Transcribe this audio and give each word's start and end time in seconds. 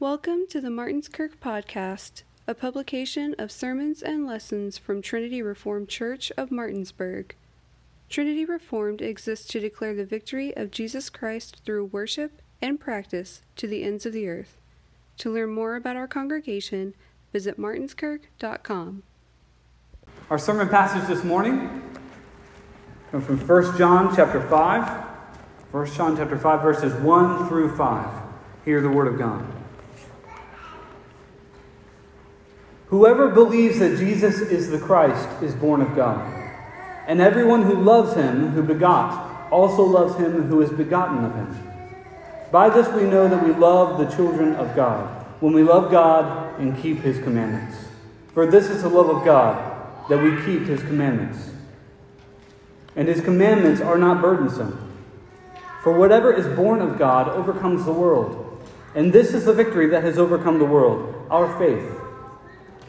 Welcome 0.00 0.46
to 0.48 0.62
the 0.62 0.70
Martinskirk 0.70 1.36
Podcast, 1.42 2.22
a 2.46 2.54
publication 2.54 3.34
of 3.38 3.52
sermons 3.52 4.00
and 4.02 4.26
lessons 4.26 4.78
from 4.78 5.02
Trinity 5.02 5.42
Reformed 5.42 5.90
Church 5.90 6.32
of 6.38 6.50
Martinsburg. 6.50 7.34
Trinity 8.08 8.46
Reformed 8.46 9.02
exists 9.02 9.46
to 9.48 9.60
declare 9.60 9.94
the 9.94 10.06
victory 10.06 10.56
of 10.56 10.70
Jesus 10.70 11.10
Christ 11.10 11.60
through 11.66 11.84
worship 11.84 12.40
and 12.62 12.80
practice 12.80 13.42
to 13.56 13.66
the 13.66 13.84
ends 13.84 14.06
of 14.06 14.14
the 14.14 14.26
earth. 14.26 14.56
To 15.18 15.30
learn 15.30 15.50
more 15.50 15.76
about 15.76 15.96
our 15.96 16.08
congregation, 16.08 16.94
visit 17.30 17.58
martinskirk.com. 17.58 19.02
Our 20.30 20.38
sermon 20.38 20.70
passage 20.70 21.06
this 21.08 21.24
morning 21.24 21.98
comes 23.10 23.26
from 23.26 23.38
1 23.38 23.76
John 23.76 24.16
chapter 24.16 24.40
5. 24.48 25.04
1 25.72 25.86
John 25.92 26.16
chapter 26.16 26.38
5 26.38 26.62
verses 26.62 26.94
1 27.02 27.48
through 27.50 27.76
5. 27.76 28.22
Hear 28.64 28.80
the 28.80 28.88
word 28.88 29.06
of 29.06 29.18
God. 29.18 29.59
Whoever 32.90 33.28
believes 33.28 33.78
that 33.78 33.98
Jesus 33.98 34.40
is 34.40 34.68
the 34.68 34.78
Christ 34.78 35.28
is 35.42 35.54
born 35.54 35.80
of 35.80 35.94
God. 35.94 36.40
And 37.06 37.20
everyone 37.20 37.62
who 37.62 37.74
loves 37.74 38.14
him 38.14 38.48
who 38.48 38.62
begot 38.62 39.50
also 39.52 39.82
loves 39.82 40.16
him 40.16 40.48
who 40.48 40.60
is 40.60 40.70
begotten 40.70 41.24
of 41.24 41.34
him. 41.34 41.70
By 42.50 42.68
this 42.68 42.88
we 42.88 43.04
know 43.04 43.28
that 43.28 43.44
we 43.44 43.52
love 43.52 43.98
the 43.98 44.14
children 44.16 44.54
of 44.56 44.74
God, 44.74 45.24
when 45.38 45.52
we 45.52 45.62
love 45.62 45.92
God 45.92 46.58
and 46.58 46.76
keep 46.76 46.98
his 46.98 47.18
commandments. 47.18 47.76
For 48.34 48.44
this 48.50 48.68
is 48.68 48.82
the 48.82 48.88
love 48.88 49.08
of 49.08 49.24
God, 49.24 50.08
that 50.08 50.20
we 50.20 50.30
keep 50.44 50.66
his 50.66 50.82
commandments. 50.82 51.50
And 52.96 53.06
his 53.06 53.20
commandments 53.20 53.80
are 53.80 53.98
not 53.98 54.20
burdensome. 54.20 54.92
For 55.84 55.92
whatever 55.92 56.32
is 56.32 56.46
born 56.56 56.80
of 56.80 56.98
God 56.98 57.28
overcomes 57.28 57.84
the 57.84 57.92
world. 57.92 58.66
And 58.96 59.12
this 59.12 59.32
is 59.32 59.44
the 59.44 59.52
victory 59.52 59.86
that 59.90 60.02
has 60.02 60.18
overcome 60.18 60.58
the 60.58 60.64
world, 60.64 61.26
our 61.30 61.56
faith. 61.56 61.99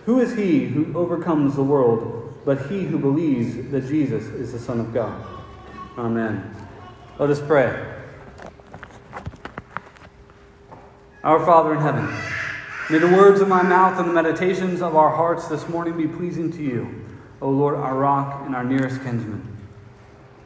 Who 0.05 0.19
is 0.19 0.35
he 0.35 0.65
who 0.65 0.97
overcomes 0.97 1.55
the 1.55 1.63
world 1.63 2.17
but 2.43 2.69
he 2.69 2.83
who 2.83 2.97
believes 2.97 3.69
that 3.71 3.87
Jesus 3.87 4.23
is 4.25 4.51
the 4.51 4.59
Son 4.59 4.79
of 4.79 4.93
God? 4.93 5.23
Amen. 5.97 6.55
Let 7.19 7.29
us 7.29 7.39
pray. 7.39 7.87
Our 11.23 11.45
Father 11.45 11.75
in 11.75 11.81
heaven, 11.81 12.11
may 12.89 12.97
the 12.97 13.15
words 13.15 13.41
of 13.41 13.47
my 13.47 13.61
mouth 13.61 13.99
and 13.99 14.09
the 14.09 14.13
meditations 14.13 14.81
of 14.81 14.95
our 14.95 15.15
hearts 15.15 15.47
this 15.47 15.69
morning 15.69 15.95
be 15.95 16.07
pleasing 16.07 16.51
to 16.53 16.63
you, 16.63 17.05
O 17.39 17.49
Lord, 17.51 17.75
our 17.75 17.95
rock 17.95 18.41
and 18.45 18.55
our 18.55 18.63
nearest 18.63 19.03
kinsman. 19.03 19.55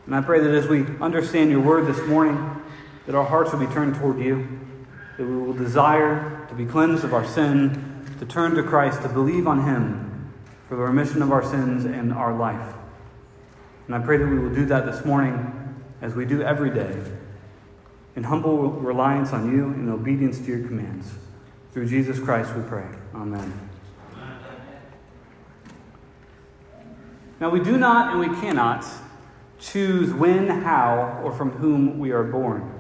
And 0.05 0.13
I 0.13 0.19
pray 0.19 0.41
that 0.41 0.53
as 0.53 0.67
we 0.67 0.85
understand 0.99 1.49
your 1.49 1.61
word 1.61 1.87
this 1.87 2.05
morning, 2.07 2.61
that 3.05 3.15
our 3.15 3.23
hearts 3.23 3.53
will 3.53 3.65
be 3.65 3.73
turned 3.73 3.95
toward 3.95 4.19
you, 4.19 4.59
that 5.17 5.25
we 5.25 5.37
will 5.37 5.53
desire 5.53 6.45
to 6.49 6.55
be 6.55 6.65
cleansed 6.65 7.05
of 7.05 7.13
our 7.13 7.25
sin 7.25 7.94
to 8.19 8.25
turn 8.25 8.55
to 8.55 8.63
Christ, 8.63 9.01
to 9.01 9.09
believe 9.09 9.47
on 9.47 9.63
Him 9.63 10.33
for 10.67 10.75
the 10.75 10.81
remission 10.81 11.21
of 11.21 11.31
our 11.31 11.43
sins 11.43 11.85
and 11.85 12.13
our 12.13 12.35
life. 12.35 12.75
And 13.87 13.95
I 13.95 13.99
pray 13.99 14.17
that 14.17 14.27
we 14.27 14.39
will 14.39 14.53
do 14.53 14.65
that 14.65 14.85
this 14.85 15.05
morning 15.05 15.75
as 16.01 16.15
we 16.15 16.25
do 16.25 16.41
every 16.41 16.71
day, 16.71 16.95
in 18.15 18.23
humble 18.23 18.71
reliance 18.71 19.31
on 19.33 19.51
you 19.51 19.65
and 19.65 19.89
obedience 19.89 20.39
to 20.39 20.45
your 20.45 20.67
commands. 20.67 21.11
Through 21.71 21.87
Jesus 21.87 22.19
Christ 22.19 22.55
we 22.55 22.63
pray. 22.63 22.87
Amen. 23.13 23.69
Now, 27.39 27.49
we 27.49 27.59
do 27.59 27.77
not 27.77 28.11
and 28.11 28.19
we 28.19 28.39
cannot 28.39 28.85
choose 29.59 30.13
when, 30.13 30.47
how, 30.47 31.21
or 31.23 31.31
from 31.33 31.51
whom 31.51 31.99
we 31.99 32.11
are 32.11 32.23
born. 32.23 32.71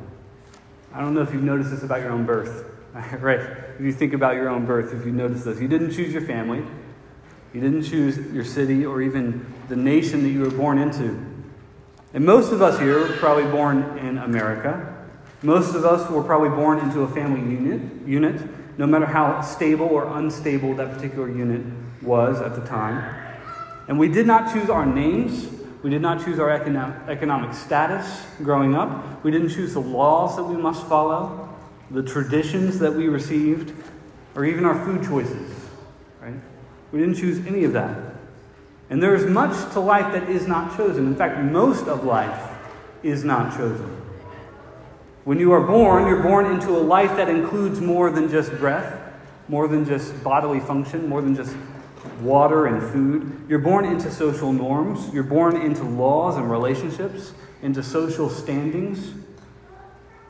I 0.93 1.01
don't 1.01 1.13
know 1.13 1.21
if 1.21 1.33
you've 1.33 1.43
noticed 1.43 1.71
this 1.71 1.83
about 1.83 1.99
your 1.99 2.11
own 2.11 2.25
birth. 2.25 2.71
right? 3.19 3.64
If 3.75 3.81
you 3.81 3.91
think 3.91 4.13
about 4.13 4.35
your 4.35 4.49
own 4.49 4.65
birth, 4.65 4.93
if 4.93 5.05
you 5.05 5.11
notice 5.11 5.43
this, 5.43 5.59
you 5.59 5.67
didn't 5.67 5.91
choose 5.91 6.13
your 6.13 6.21
family, 6.21 6.63
you 7.53 7.61
didn't 7.61 7.83
choose 7.83 8.17
your 8.33 8.45
city 8.45 8.85
or 8.85 9.01
even 9.01 9.45
the 9.69 9.75
nation 9.75 10.23
that 10.23 10.29
you 10.29 10.41
were 10.41 10.49
born 10.49 10.77
into. 10.77 11.23
And 12.13 12.25
most 12.25 12.51
of 12.53 12.61
us 12.61 12.79
here 12.79 12.99
were 12.99 13.17
probably 13.17 13.49
born 13.51 13.97
in 13.97 14.17
America. 14.17 14.93
Most 15.41 15.75
of 15.75 15.83
us 15.83 16.09
were 16.09 16.23
probably 16.23 16.49
born 16.49 16.79
into 16.79 17.01
a 17.01 17.07
family 17.07 17.41
unit, 17.41 18.07
unit, 18.07 18.41
no 18.77 18.87
matter 18.87 19.05
how 19.05 19.41
stable 19.41 19.85
or 19.85 20.17
unstable 20.17 20.73
that 20.75 20.93
particular 20.93 21.29
unit 21.29 21.61
was 22.01 22.41
at 22.41 22.55
the 22.55 22.65
time. 22.65 23.23
And 23.87 23.99
we 23.99 24.07
did 24.07 24.25
not 24.25 24.53
choose 24.53 24.69
our 24.69 24.85
names. 24.85 25.47
We 25.83 25.89
did 25.89 26.01
not 26.01 26.23
choose 26.23 26.39
our 26.39 26.49
economic 26.49 27.53
status 27.53 28.25
growing 28.37 28.73
up. 28.73 29.23
We 29.23 29.31
didn't 29.31 29.49
choose 29.49 29.73
the 29.73 29.81
laws 29.81 30.35
that 30.37 30.43
we 30.43 30.55
must 30.55 30.87
follow 30.87 31.44
the 31.91 32.03
traditions 32.03 32.79
that 32.79 32.93
we 32.93 33.07
received, 33.07 33.73
or 34.35 34.45
even 34.45 34.65
our 34.65 34.83
food 34.85 35.03
choices. 35.03 35.53
Right? 36.21 36.33
We 36.91 36.99
didn't 36.99 37.15
choose 37.15 37.45
any 37.45 37.63
of 37.63 37.73
that. 37.73 37.97
And 38.89 39.01
there 39.01 39.15
is 39.15 39.25
much 39.25 39.73
to 39.73 39.79
life 39.79 40.13
that 40.13 40.29
is 40.29 40.47
not 40.47 40.77
chosen. 40.77 41.07
In 41.07 41.15
fact, 41.15 41.39
most 41.39 41.87
of 41.87 42.03
life 42.03 42.51
is 43.03 43.23
not 43.23 43.55
chosen. 43.55 44.01
When 45.23 45.39
you 45.39 45.53
are 45.53 45.61
born, 45.61 46.07
you're 46.07 46.21
born 46.21 46.45
into 46.45 46.69
a 46.69 46.77
life 46.77 47.15
that 47.17 47.29
includes 47.29 47.81
more 47.81 48.11
than 48.11 48.29
just 48.29 48.51
breath, 48.57 48.99
more 49.47 49.67
than 49.67 49.85
just 49.85 50.23
bodily 50.23 50.59
function, 50.59 51.09
more 51.09 51.21
than 51.21 51.35
just 51.35 51.55
water 52.21 52.67
and 52.67 52.81
food. 52.91 53.45
You're 53.49 53.59
born 53.59 53.85
into 53.85 54.11
social 54.11 54.53
norms, 54.53 55.11
you're 55.13 55.23
born 55.23 55.57
into 55.57 55.83
laws 55.83 56.37
and 56.37 56.49
relationships, 56.49 57.33
into 57.63 57.81
social 57.81 58.29
standings. 58.29 59.13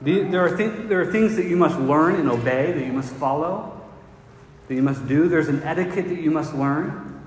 There 0.06 0.46
are, 0.46 0.56
th- 0.56 0.88
there 0.88 1.02
are 1.02 1.12
things 1.12 1.36
that 1.36 1.46
you 1.46 1.56
must 1.56 1.80
learn 1.80 2.16
and 2.16 2.30
obey, 2.30 2.72
that 2.72 2.86
you 2.86 2.94
must 2.94 3.12
follow, 3.16 3.82
that 4.68 4.76
you 4.76 4.84
must 4.84 5.08
do. 5.08 5.28
There's 5.28 5.48
an 5.48 5.64
etiquette 5.64 6.10
that 6.10 6.22
you 6.22 6.30
must 6.30 6.54
learn, 6.54 7.24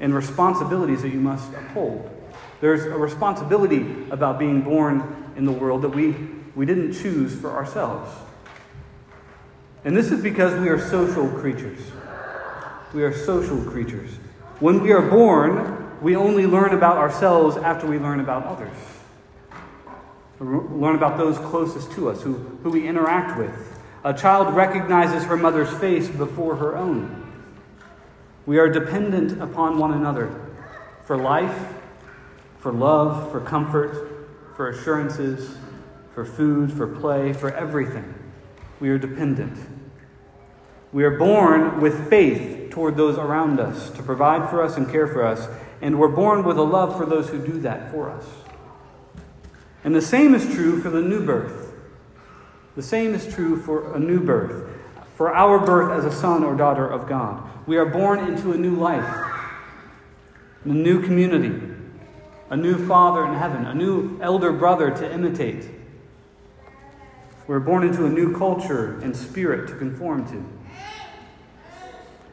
and 0.00 0.14
responsibilities 0.14 1.02
that 1.02 1.10
you 1.10 1.20
must 1.20 1.52
uphold. 1.52 2.10
There's 2.62 2.86
a 2.86 2.96
responsibility 2.96 4.06
about 4.10 4.38
being 4.38 4.62
born 4.62 5.32
in 5.36 5.44
the 5.44 5.52
world 5.52 5.82
that 5.82 5.90
we, 5.90 6.16
we 6.54 6.64
didn't 6.64 6.94
choose 6.94 7.38
for 7.38 7.50
ourselves. 7.50 8.10
And 9.84 9.94
this 9.94 10.10
is 10.10 10.22
because 10.22 10.58
we 10.58 10.70
are 10.70 10.80
social 10.80 11.28
creatures. 11.28 11.80
We 12.94 13.02
are 13.02 13.14
social 13.14 13.62
creatures. 13.64 14.12
When 14.60 14.80
we 14.80 14.92
are 14.92 15.02
born, 15.02 16.00
we 16.00 16.16
only 16.16 16.46
learn 16.46 16.72
about 16.72 16.96
ourselves 16.96 17.58
after 17.58 17.86
we 17.86 17.98
learn 17.98 18.20
about 18.20 18.46
others 18.46 18.93
learn 20.44 20.96
about 20.96 21.18
those 21.18 21.38
closest 21.38 21.92
to 21.92 22.08
us, 22.08 22.22
who, 22.22 22.34
who 22.62 22.70
we 22.70 22.86
interact 22.86 23.38
with. 23.38 23.80
A 24.04 24.12
child 24.12 24.54
recognizes 24.54 25.24
her 25.24 25.36
mother's 25.36 25.72
face 25.78 26.08
before 26.08 26.56
her 26.56 26.76
own. 26.76 27.32
We 28.46 28.58
are 28.58 28.68
dependent 28.68 29.40
upon 29.40 29.78
one 29.78 29.92
another 29.92 30.52
for 31.06 31.16
life, 31.16 31.72
for 32.58 32.72
love, 32.72 33.30
for 33.32 33.40
comfort, 33.40 34.28
for 34.56 34.68
assurances, 34.68 35.56
for 36.14 36.24
food, 36.24 36.72
for 36.72 36.86
play, 36.86 37.32
for 37.32 37.50
everything. 37.50 38.14
We 38.80 38.90
are 38.90 38.98
dependent. 38.98 39.58
We 40.92 41.04
are 41.04 41.18
born 41.18 41.80
with 41.80 42.08
faith 42.08 42.70
toward 42.70 42.96
those 42.96 43.18
around 43.18 43.58
us 43.58 43.90
to 43.90 44.02
provide 44.02 44.50
for 44.50 44.62
us 44.62 44.76
and 44.76 44.90
care 44.90 45.06
for 45.06 45.24
us, 45.24 45.48
and 45.80 45.98
we're 45.98 46.08
born 46.08 46.44
with 46.44 46.58
a 46.58 46.62
love 46.62 46.96
for 46.96 47.06
those 47.06 47.30
who 47.30 47.44
do 47.44 47.60
that 47.60 47.90
for 47.90 48.10
us. 48.10 48.26
And 49.84 49.94
the 49.94 50.02
same 50.02 50.34
is 50.34 50.44
true 50.52 50.80
for 50.80 50.88
the 50.88 51.02
new 51.02 51.24
birth. 51.24 51.72
The 52.74 52.82
same 52.82 53.14
is 53.14 53.32
true 53.32 53.60
for 53.60 53.94
a 53.94 54.00
new 54.00 54.18
birth, 54.18 54.68
for 55.14 55.32
our 55.32 55.64
birth 55.64 55.92
as 55.92 56.04
a 56.04 56.16
son 56.16 56.42
or 56.42 56.56
daughter 56.56 56.88
of 56.88 57.06
God. 57.06 57.42
We 57.66 57.76
are 57.76 57.84
born 57.84 58.18
into 58.20 58.52
a 58.52 58.56
new 58.56 58.74
life, 58.74 59.06
a 60.64 60.68
new 60.68 61.02
community, 61.02 61.60
a 62.50 62.56
new 62.56 62.86
father 62.88 63.24
in 63.26 63.34
heaven, 63.34 63.66
a 63.66 63.74
new 63.74 64.18
elder 64.20 64.52
brother 64.52 64.90
to 64.90 65.12
imitate. 65.12 65.68
We're 67.46 67.60
born 67.60 67.86
into 67.86 68.06
a 68.06 68.10
new 68.10 68.36
culture 68.36 68.98
and 69.00 69.14
spirit 69.14 69.68
to 69.68 69.76
conform 69.76 70.26
to. 70.30 70.44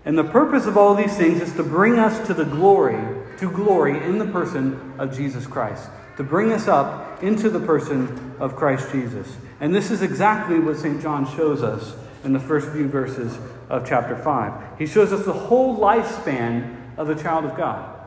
And 0.05 0.17
the 0.17 0.23
purpose 0.23 0.65
of 0.65 0.77
all 0.77 0.95
these 0.95 1.15
things 1.15 1.41
is 1.41 1.53
to 1.53 1.63
bring 1.63 1.99
us 1.99 2.25
to 2.25 2.33
the 2.33 2.45
glory, 2.45 2.97
to 3.37 3.51
glory 3.51 4.01
in 4.03 4.17
the 4.17 4.25
person 4.25 4.93
of 4.97 5.15
Jesus 5.15 5.45
Christ 5.45 5.89
to 6.17 6.23
bring 6.23 6.51
us 6.51 6.67
up 6.67 7.10
into 7.21 7.49
the 7.49 7.59
person 7.59 8.35
of 8.39 8.55
Christ 8.55 8.91
Jesus. 8.91 9.37
And 9.59 9.73
this 9.73 9.91
is 9.91 10.01
exactly 10.01 10.59
what 10.59 10.77
St. 10.77 11.01
John 11.01 11.25
shows 11.35 11.63
us 11.63 11.95
in 12.23 12.33
the 12.33 12.39
first 12.39 12.71
few 12.71 12.87
verses 12.87 13.37
of 13.69 13.87
chapter 13.87 14.15
5. 14.15 14.79
He 14.79 14.85
shows 14.85 15.13
us 15.13 15.25
the 15.25 15.33
whole 15.33 15.77
lifespan 15.77 16.97
of 16.97 17.07
the 17.07 17.15
child 17.15 17.45
of 17.45 17.55
God. 17.55 17.99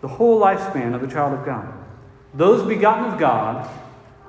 The 0.00 0.08
whole 0.08 0.40
lifespan 0.40 0.94
of 0.94 1.00
the 1.00 1.08
child 1.08 1.38
of 1.38 1.44
God. 1.44 1.72
Those 2.32 2.66
begotten 2.66 3.12
of 3.12 3.18
God 3.18 3.68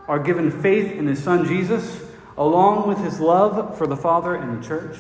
are 0.07 0.19
given 0.19 0.51
faith 0.51 0.91
in 0.91 1.07
his 1.07 1.23
son 1.23 1.45
Jesus, 1.45 2.03
along 2.37 2.87
with 2.87 2.97
his 2.97 3.19
love 3.19 3.77
for 3.77 3.87
the 3.87 3.95
Father 3.95 4.35
and 4.35 4.61
the 4.61 4.67
church. 4.67 4.97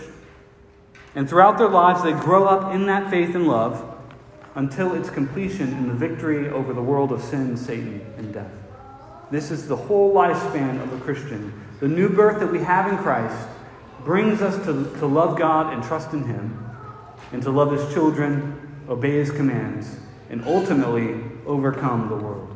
And 1.15 1.27
throughout 1.27 1.57
their 1.57 1.67
lives, 1.67 2.03
they 2.03 2.13
grow 2.13 2.45
up 2.45 2.73
in 2.73 2.85
that 2.85 3.09
faith 3.09 3.35
and 3.35 3.47
love 3.47 3.87
until 4.55 4.93
its 4.93 5.09
completion 5.09 5.69
in 5.69 5.87
the 5.87 5.93
victory 5.93 6.49
over 6.49 6.73
the 6.73 6.81
world 6.81 7.11
of 7.11 7.21
sin, 7.21 7.57
Satan, 7.57 8.01
and 8.17 8.33
death. 8.33 8.60
This 9.31 9.49
is 9.49 9.67
the 9.67 9.77
whole 9.77 10.13
lifespan 10.13 10.83
of 10.83 10.91
a 10.91 10.99
Christian. 10.99 11.53
The 11.79 11.87
new 11.87 12.09
birth 12.09 12.41
that 12.41 12.51
we 12.51 12.59
have 12.59 12.91
in 12.91 12.97
Christ 12.97 13.47
brings 14.03 14.41
us 14.41 14.57
to, 14.65 14.93
to 14.99 15.05
love 15.05 15.39
God 15.39 15.73
and 15.73 15.81
trust 15.81 16.11
in 16.11 16.25
Him, 16.25 16.69
and 17.31 17.41
to 17.43 17.49
love 17.49 17.71
His 17.71 17.93
children, 17.93 18.83
obey 18.89 19.11
His 19.11 19.31
commands, 19.31 19.97
and 20.29 20.43
ultimately 20.45 21.23
overcome 21.45 22.09
the 22.09 22.15
world. 22.15 22.55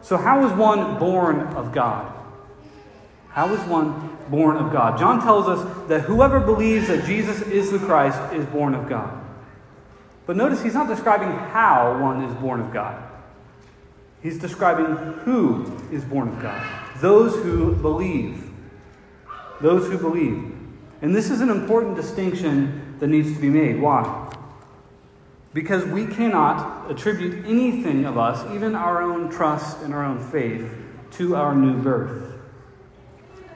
So, 0.00 0.16
how 0.16 0.46
is 0.46 0.52
one 0.52 0.98
born 0.98 1.40
of 1.40 1.72
God? 1.72 2.12
How 3.30 3.52
is 3.52 3.60
one 3.68 4.16
born 4.28 4.56
of 4.56 4.72
God? 4.72 4.98
John 4.98 5.20
tells 5.20 5.48
us 5.48 5.88
that 5.88 6.02
whoever 6.02 6.38
believes 6.38 6.88
that 6.88 7.04
Jesus 7.04 7.42
is 7.42 7.72
the 7.72 7.78
Christ 7.78 8.20
is 8.32 8.46
born 8.46 8.74
of 8.74 8.88
God. 8.88 9.18
But 10.26 10.36
notice 10.36 10.62
he's 10.62 10.74
not 10.74 10.86
describing 10.86 11.30
how 11.30 12.00
one 12.00 12.22
is 12.24 12.34
born 12.34 12.60
of 12.60 12.72
God. 12.72 13.11
He's 14.22 14.38
describing 14.38 14.86
who 15.24 15.80
is 15.90 16.04
born 16.04 16.28
of 16.28 16.40
God. 16.40 16.64
Those 17.00 17.34
who 17.42 17.74
believe. 17.74 18.50
Those 19.60 19.88
who 19.88 19.98
believe. 19.98 20.54
And 21.00 21.14
this 21.14 21.30
is 21.30 21.40
an 21.40 21.50
important 21.50 21.96
distinction 21.96 22.96
that 23.00 23.08
needs 23.08 23.34
to 23.34 23.40
be 23.40 23.50
made. 23.50 23.80
Why? 23.80 24.32
Because 25.52 25.84
we 25.84 26.06
cannot 26.06 26.90
attribute 26.90 27.44
anything 27.44 28.04
of 28.04 28.16
us, 28.16 28.48
even 28.54 28.74
our 28.76 29.02
own 29.02 29.28
trust 29.28 29.82
and 29.82 29.92
our 29.92 30.04
own 30.04 30.18
faith, 30.30 30.72
to 31.12 31.34
our 31.34 31.54
new 31.54 31.82
birth. 31.82 32.32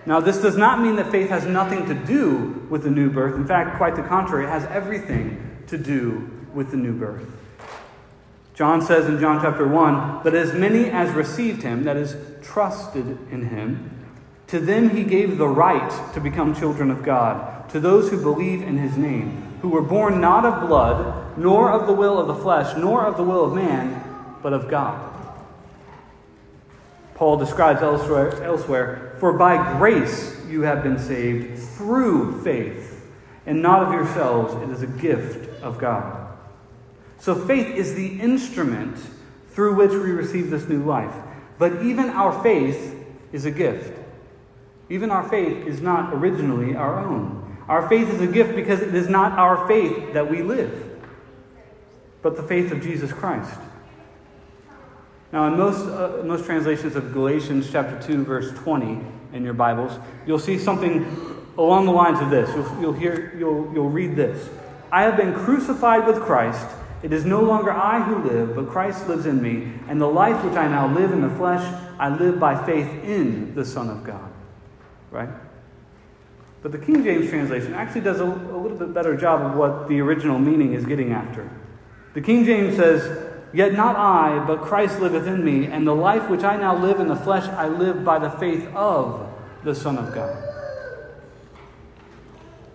Now, 0.05 0.21
this 0.21 0.39
does 0.39 0.57
not 0.57 0.81
mean 0.81 0.97
that 0.97 1.11
faith 1.11 1.31
has 1.31 1.47
nothing 1.47 1.87
to 1.87 1.95
do 1.95 2.67
with 2.71 2.83
the 2.83 2.91
new 2.91 3.11
birth. 3.11 3.35
In 3.35 3.47
fact, 3.47 3.77
quite 3.77 3.97
the 3.97 4.03
contrary, 4.03 4.45
it 4.47 4.51
has 4.51 4.65
everything 4.67 5.65
to 5.69 5.79
do 5.79 6.31
with 6.53 6.71
the 6.71 6.77
new 6.77 6.93
birth. 6.93 7.29
John 8.57 8.81
says 8.81 9.07
in 9.07 9.21
John 9.21 9.41
chapter 9.43 9.69
1 9.69 10.25
that 10.25 10.35
as 10.35 10.55
many 10.55 10.87
as 10.87 11.15
received 11.15 11.63
him, 11.63 11.85
that 11.85 11.97
is, 11.97 12.17
trusted 12.43 13.07
in 13.31 13.51
him, 13.51 13.91
to 14.47 14.59
them 14.59 14.91
he 14.91 15.05
gave 15.05 15.37
the 15.37 15.47
right 15.47 16.15
to 16.15 16.21
become 16.21 16.57
children 16.57 16.91
of 16.91 17.03
God, 17.03 17.69
to 17.69 17.79
those 17.79 18.11
who 18.11 18.21
believe 18.21 18.63
in 18.63 18.79
his 18.79 18.97
name 18.97 19.47
who 19.61 19.69
were 19.69 19.83
born 19.83 20.21
not 20.21 20.45
of 20.45 20.69
blood, 20.69 21.37
nor 21.37 21.71
of 21.71 21.87
the 21.87 21.93
will 21.93 22.19
of 22.19 22.29
the 22.29 22.35
flesh, 22.35 22.77
nor 22.77 23.05
of 23.05 23.17
the 23.17 23.23
will 23.23 23.45
of 23.45 23.55
man, 23.55 24.03
but 24.43 24.53
of 24.53 24.69
God. 24.69 25.13
Paul 27.15 27.37
describes 27.37 27.83
elsewhere, 27.83 28.43
elsewhere 28.43 29.17
For 29.19 29.33
by 29.33 29.79
grace 29.79 30.41
you 30.49 30.63
have 30.63 30.83
been 30.83 30.99
saved 30.99 31.59
through 31.59 32.43
faith, 32.43 33.07
and 33.45 33.61
not 33.61 33.83
of 33.83 33.93
yourselves, 33.93 34.55
it 34.63 34.71
is 34.71 34.83
a 34.83 34.87
gift 34.87 35.63
of 35.63 35.79
God. 35.79 36.16
So 37.19 37.35
faith 37.35 37.75
is 37.75 37.95
the 37.95 38.21
instrument 38.21 38.99
through 39.51 39.75
which 39.75 39.91
we 39.91 40.11
receive 40.11 40.51
this 40.51 40.69
new 40.69 40.85
life. 40.85 41.15
But 41.59 41.83
even 41.83 42.11
our 42.11 42.43
faith 42.43 42.95
is 43.33 43.45
a 43.45 43.51
gift. 43.51 43.93
Even 44.89 45.11
our 45.11 45.29
faith 45.29 45.67
is 45.67 45.81
not 45.81 46.13
originally 46.13 46.77
our 46.77 46.99
own. 46.99 47.57
Our 47.69 47.89
faith 47.89 48.09
is 48.11 48.21
a 48.21 48.27
gift 48.27 48.55
because 48.55 48.81
it 48.81 48.95
is 48.95 49.09
not 49.09 49.33
our 49.33 49.67
faith 49.67 50.13
that 50.13 50.31
we 50.31 50.43
live, 50.43 51.01
but 52.23 52.37
the 52.37 52.43
faith 52.43 52.71
of 52.71 52.81
Jesus 52.81 53.13
Christ. 53.13 53.59
Now, 55.33 55.49
in 55.49 55.57
most, 55.57 55.85
uh, 55.87 56.23
most 56.25 56.45
translations 56.45 56.95
of 56.95 57.13
Galatians 57.13 57.69
chapter 57.71 58.01
2, 58.07 58.25
verse 58.25 58.53
20 58.53 59.01
in 59.33 59.43
your 59.43 59.55
Bibles, 59.55 59.99
you'll 60.27 60.39
see 60.39 60.59
something 60.59 61.05
along 61.59 61.87
the 61.87 61.93
lines 61.93 62.21
of 62.21 62.31
this. 62.31 62.49
You'll, 62.55 62.81
you'll, 62.81 62.93
hear, 62.93 63.35
you'll, 63.37 63.73
you'll 63.75 63.91
read 63.91 64.15
this 64.15 64.49
I 64.93 65.03
have 65.03 65.17
been 65.17 65.35
crucified 65.35 66.07
with 66.07 66.21
Christ. 66.21 66.69
It 67.03 67.13
is 67.13 67.25
no 67.25 67.41
longer 67.43 67.71
I 67.71 68.01
who 68.01 68.29
live, 68.29 68.57
but 68.57 68.69
Christ 68.69 69.07
lives 69.09 69.27
in 69.27 69.43
me. 69.43 69.73
And 69.89 70.01
the 70.01 70.07
life 70.07 70.43
which 70.45 70.55
I 70.55 70.67
now 70.69 70.93
live 70.93 71.13
in 71.13 71.21
the 71.21 71.31
flesh, 71.31 71.63
I 71.99 72.09
live 72.09 72.41
by 72.41 72.65
faith 72.65 72.89
in 73.05 73.55
the 73.55 73.65
Son 73.65 73.89
of 73.89 74.05
God. 74.05 74.33
Right? 75.11 75.29
But 76.63 76.73
the 76.73 76.79
King 76.79 77.05
James 77.05 77.29
translation 77.29 77.75
actually 77.75 78.01
does 78.01 78.21
a, 78.21 78.25
a 78.25 78.59
little 78.59 78.77
bit 78.77 78.93
better 78.93 79.17
job 79.17 79.43
of 79.43 79.57
what 79.57 79.89
the 79.89 80.01
original 80.01 80.39
meaning 80.39 80.73
is 80.73 80.85
getting 80.85 81.13
after. 81.13 81.49
The 82.15 82.21
King 82.21 82.45
James 82.45 82.77
says, 82.77 83.25
Yet 83.53 83.75
not 83.75 83.97
I, 83.97 84.45
but 84.47 84.63
Christ 84.63 85.01
liveth 85.01 85.27
in 85.27 85.45
me, 85.45 85.67
and 85.67 85.87
the 85.87 85.95
life 85.95 86.29
which 86.29 86.43
I 86.43 86.57
now 86.57 86.77
live 86.77 86.99
in 86.99 87.09
the 87.09 87.17
flesh, 87.17 87.45
I 87.45 87.69
live 87.69 88.05
by 88.05 88.19
the 88.19 88.31
faith 88.31 88.67
of 88.75 89.33
the 89.63 89.75
Son 89.75 89.97
of 89.97 90.15
God. 90.15 90.37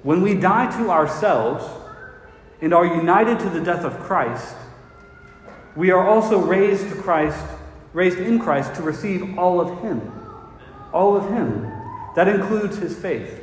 When 0.04 0.22
we 0.22 0.36
die 0.36 0.76
to 0.78 0.90
ourselves 0.90 1.66
and 2.62 2.74
are 2.74 2.86
united 2.86 3.40
to 3.40 3.50
the 3.50 3.62
death 3.62 3.84
of 3.84 4.00
Christ, 4.00 4.56
we 5.76 5.92
are 5.92 6.08
also 6.08 6.40
raised 6.40 6.90
to 6.90 6.96
Christ, 6.96 7.44
raised 7.94 8.20
in 8.20 8.40
Christ 8.40 8.76
to 8.76 8.82
receive 8.82 9.38
all 9.38 9.60
of 9.60 9.82
Him. 9.82 10.12
All 10.94 11.16
of 11.16 11.30
Him. 11.30 11.64
That 12.16 12.28
includes 12.28 12.78
His 12.78 12.98
faith. 12.98 13.42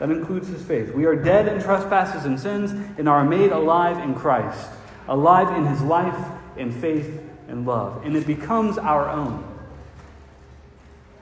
That 0.00 0.10
includes 0.10 0.48
his 0.48 0.62
faith. 0.62 0.94
We 0.94 1.04
are 1.04 1.14
dead 1.14 1.46
in 1.46 1.62
trespasses 1.62 2.24
and 2.24 2.40
sins 2.40 2.72
and 2.98 3.06
are 3.06 3.22
made 3.22 3.52
alive 3.52 3.98
in 3.98 4.14
Christ, 4.14 4.70
alive 5.06 5.54
in 5.58 5.66
his 5.66 5.82
life 5.82 6.16
and 6.56 6.74
faith 6.74 7.20
and 7.48 7.66
love. 7.66 8.02
And 8.02 8.16
it 8.16 8.26
becomes 8.26 8.78
our 8.78 9.10
own. 9.10 9.46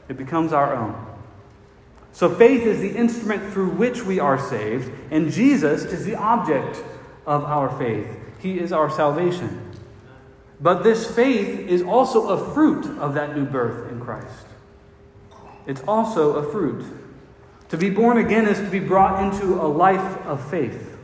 It 0.08 0.16
becomes 0.16 0.52
our 0.52 0.76
own. 0.76 1.07
So 2.18 2.28
faith 2.28 2.66
is 2.66 2.80
the 2.80 2.90
instrument 2.90 3.52
through 3.52 3.70
which 3.70 4.02
we 4.02 4.18
are 4.18 4.40
saved, 4.40 4.90
and 5.12 5.30
Jesus 5.30 5.84
is 5.84 6.04
the 6.04 6.16
object 6.16 6.82
of 7.24 7.44
our 7.44 7.70
faith. 7.78 8.08
He 8.40 8.58
is 8.58 8.72
our 8.72 8.90
salvation. 8.90 9.70
But 10.60 10.82
this 10.82 11.08
faith 11.14 11.60
is 11.60 11.80
also 11.80 12.30
a 12.30 12.52
fruit 12.54 12.86
of 12.98 13.14
that 13.14 13.36
new 13.36 13.44
birth 13.44 13.92
in 13.92 14.00
Christ. 14.00 14.46
It's 15.68 15.80
also 15.82 16.32
a 16.32 16.50
fruit. 16.50 16.84
To 17.68 17.76
be 17.76 17.88
born 17.88 18.18
again 18.18 18.48
is 18.48 18.58
to 18.58 18.68
be 18.68 18.80
brought 18.80 19.22
into 19.22 19.54
a 19.54 19.68
life 19.68 20.16
of 20.26 20.44
faith. 20.50 20.98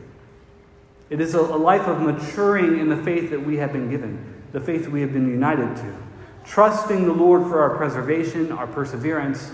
It 1.09 1.21
is 1.21 1.33
a, 1.33 1.41
life 1.41 1.87
of 1.87 2.01
maturing 2.01 2.77
in 2.77 2.89
the 2.89 2.97
faith 2.97 3.29
that 3.29 3.39
we 3.39 3.55
have 3.55 3.71
been 3.71 3.89
given, 3.89 4.43
the 4.51 4.59
faith 4.59 4.89
we 4.89 4.99
have 4.99 5.13
been 5.13 5.29
united 5.29 5.77
to, 5.77 5.97
trusting 6.43 7.05
the 7.05 7.13
Lord 7.13 7.43
for 7.43 7.61
our 7.61 7.77
preservation, 7.77 8.51
our 8.51 8.67
perseverance, 8.67 9.49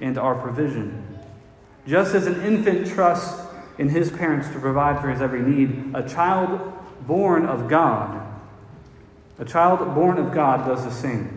and 0.00 0.18
our 0.18 0.34
provision. 0.34 1.18
Just 1.86 2.14
as 2.14 2.26
an 2.26 2.40
infant 2.42 2.86
trusts 2.86 3.40
in 3.78 3.88
his 3.88 4.10
parents 4.10 4.48
to 4.48 4.58
provide 4.58 5.00
for 5.00 5.10
his 5.10 5.22
every 5.22 5.42
need, 5.42 5.92
a 5.94 6.06
child 6.08 6.72
born 7.06 7.46
of 7.46 7.68
God, 7.68 8.26
a 9.38 9.44
child 9.44 9.94
born 9.94 10.18
of 10.18 10.32
God 10.32 10.66
does 10.66 10.84
the 10.84 10.90
same. 10.90 11.36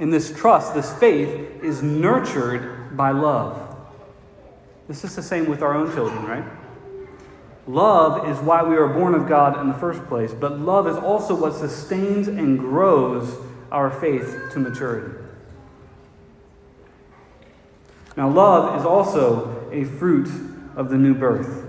And 0.00 0.12
this 0.12 0.36
trust, 0.36 0.74
this 0.74 0.92
faith, 0.98 1.62
is 1.62 1.82
nurtured 1.82 2.96
by 2.96 3.10
love. 3.10 3.76
This 4.88 5.04
is 5.04 5.14
the 5.14 5.22
same 5.22 5.48
with 5.48 5.62
our 5.62 5.74
own 5.74 5.92
children, 5.94 6.24
right? 6.24 6.44
Love 7.66 8.28
is 8.28 8.38
why 8.38 8.64
we 8.64 8.76
are 8.76 8.88
born 8.88 9.14
of 9.14 9.28
God 9.28 9.60
in 9.60 9.68
the 9.68 9.74
first 9.74 10.04
place, 10.06 10.32
but 10.32 10.58
love 10.58 10.88
is 10.88 10.96
also 10.96 11.34
what 11.34 11.54
sustains 11.54 12.26
and 12.26 12.58
grows 12.58 13.36
our 13.70 13.90
faith 13.90 14.50
to 14.52 14.58
maturity. 14.58 15.19
Now, 18.20 18.28
love 18.28 18.78
is 18.78 18.84
also 18.84 19.66
a 19.72 19.84
fruit 19.84 20.28
of 20.76 20.90
the 20.90 20.98
new 20.98 21.14
birth. 21.14 21.64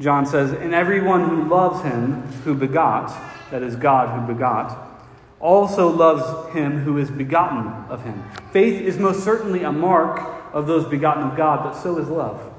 John 0.00 0.24
says, 0.24 0.50
And 0.50 0.74
everyone 0.74 1.28
who 1.28 1.46
loves 1.46 1.82
him 1.82 2.22
who 2.42 2.54
begot, 2.54 3.14
that 3.50 3.62
is 3.62 3.76
God 3.76 4.08
who 4.18 4.32
begot, 4.32 4.78
also 5.40 5.90
loves 5.90 6.54
him 6.54 6.78
who 6.84 6.96
is 6.96 7.10
begotten 7.10 7.66
of 7.90 8.02
him. 8.02 8.24
Faith 8.50 8.80
is 8.80 8.96
most 8.96 9.22
certainly 9.22 9.62
a 9.62 9.70
mark 9.70 10.26
of 10.54 10.66
those 10.66 10.86
begotten 10.86 11.22
of 11.24 11.36
God, 11.36 11.64
but 11.64 11.74
so 11.74 11.98
is 11.98 12.08
love. 12.08 12.50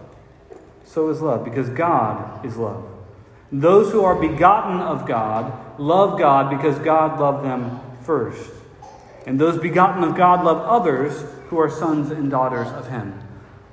So 0.86 1.10
is 1.10 1.20
love, 1.20 1.44
because 1.44 1.68
God 1.70 2.46
is 2.46 2.58
love. 2.58 2.86
Those 3.52 3.92
who 3.92 4.04
are 4.04 4.22
begotten 4.22 4.82
of 4.82 5.08
God 5.08 5.80
love 5.80 6.20
God 6.20 6.56
because 6.56 6.78
God 6.78 7.20
loved 7.20 7.44
them 7.44 7.80
first. 8.04 8.52
And 9.26 9.40
those 9.40 9.58
begotten 9.58 10.04
of 10.04 10.16
God 10.16 10.46
love 10.46 10.60
others 10.60 11.26
who 11.48 11.60
are 11.60 11.72
sons 11.72 12.12
and 12.12 12.30
daughters 12.30 12.68
of 12.68 12.88
Him. 12.88 13.20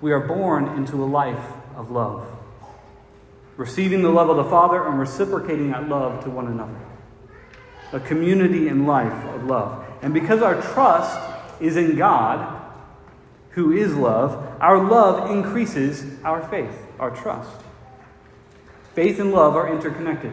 We 0.00 0.12
are 0.12 0.20
born 0.20 0.68
into 0.76 1.02
a 1.02 1.06
life 1.06 1.52
of 1.76 1.90
love, 1.90 2.26
receiving 3.56 4.02
the 4.02 4.10
love 4.10 4.28
of 4.30 4.36
the 4.36 4.44
Father 4.44 4.86
and 4.86 4.98
reciprocating 4.98 5.70
that 5.72 5.88
love 5.88 6.22
to 6.24 6.30
one 6.30 6.46
another. 6.46 6.78
A 7.92 8.00
community 8.00 8.68
in 8.68 8.86
life 8.86 9.24
of 9.34 9.44
love. 9.44 9.84
And 10.02 10.14
because 10.14 10.42
our 10.42 10.60
trust 10.60 11.18
is 11.60 11.76
in 11.76 11.96
God, 11.96 12.54
who 13.50 13.72
is 13.72 13.94
love, 13.94 14.56
our 14.60 14.84
love 14.84 15.30
increases 15.30 16.04
our 16.22 16.46
faith, 16.48 16.86
our 17.00 17.10
trust. 17.10 17.60
Faith 18.94 19.18
and 19.18 19.32
love 19.32 19.56
are 19.56 19.72
interconnected. 19.72 20.32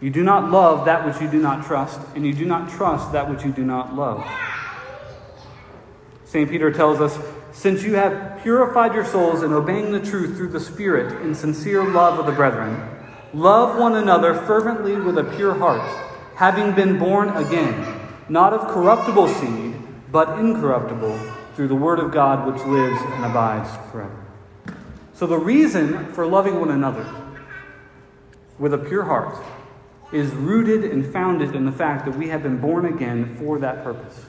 You 0.00 0.10
do 0.10 0.22
not 0.22 0.50
love 0.50 0.84
that 0.84 1.06
which 1.06 1.20
you 1.20 1.28
do 1.28 1.40
not 1.40 1.64
trust, 1.64 2.00
and 2.14 2.26
you 2.26 2.32
do 2.32 2.44
not 2.44 2.70
trust 2.70 3.12
that 3.12 3.28
which 3.30 3.44
you 3.44 3.52
do 3.52 3.64
not 3.64 3.94
love. 3.94 4.26
St. 6.24 6.48
Peter 6.48 6.70
tells 6.70 7.00
us 7.00 7.18
Since 7.58 7.82
you 7.82 7.96
have 7.96 8.40
purified 8.40 8.94
your 8.94 9.04
souls 9.04 9.42
in 9.42 9.52
obeying 9.52 9.90
the 9.90 9.98
truth 9.98 10.36
through 10.36 10.50
the 10.50 10.60
Spirit 10.60 11.22
in 11.22 11.34
sincere 11.34 11.82
love 11.82 12.16
of 12.16 12.26
the 12.26 12.30
brethren, 12.30 12.80
love 13.34 13.76
one 13.76 13.96
another 13.96 14.32
fervently 14.32 14.94
with 14.94 15.18
a 15.18 15.24
pure 15.24 15.54
heart, 15.54 15.82
having 16.36 16.72
been 16.72 17.00
born 17.00 17.30
again, 17.30 18.00
not 18.28 18.52
of 18.52 18.68
corruptible 18.68 19.26
seed, 19.26 19.74
but 20.12 20.38
incorruptible 20.38 21.18
through 21.56 21.66
the 21.66 21.74
Word 21.74 21.98
of 21.98 22.12
God 22.12 22.46
which 22.46 22.64
lives 22.64 23.02
and 23.02 23.24
abides 23.24 23.68
forever. 23.90 24.24
So, 25.14 25.26
the 25.26 25.36
reason 25.36 26.12
for 26.12 26.28
loving 26.28 26.60
one 26.60 26.70
another 26.70 27.12
with 28.60 28.72
a 28.72 28.78
pure 28.78 29.02
heart 29.02 29.34
is 30.12 30.30
rooted 30.30 30.84
and 30.84 31.04
founded 31.12 31.56
in 31.56 31.64
the 31.64 31.72
fact 31.72 32.04
that 32.04 32.16
we 32.16 32.28
have 32.28 32.44
been 32.44 32.60
born 32.60 32.84
again 32.84 33.34
for 33.34 33.58
that 33.58 33.82
purpose. 33.82 34.26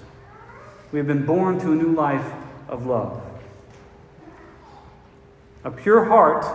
We 0.91 0.97
have 0.97 1.05
been 1.05 1.27
born 1.27 1.59
to 1.59 1.73
a 1.73 1.75
new 1.75 1.93
life 1.93 2.25
of 2.69 2.85
love. 2.85 3.21
A 5.63 5.71
pure 5.71 6.05
heart 6.05 6.45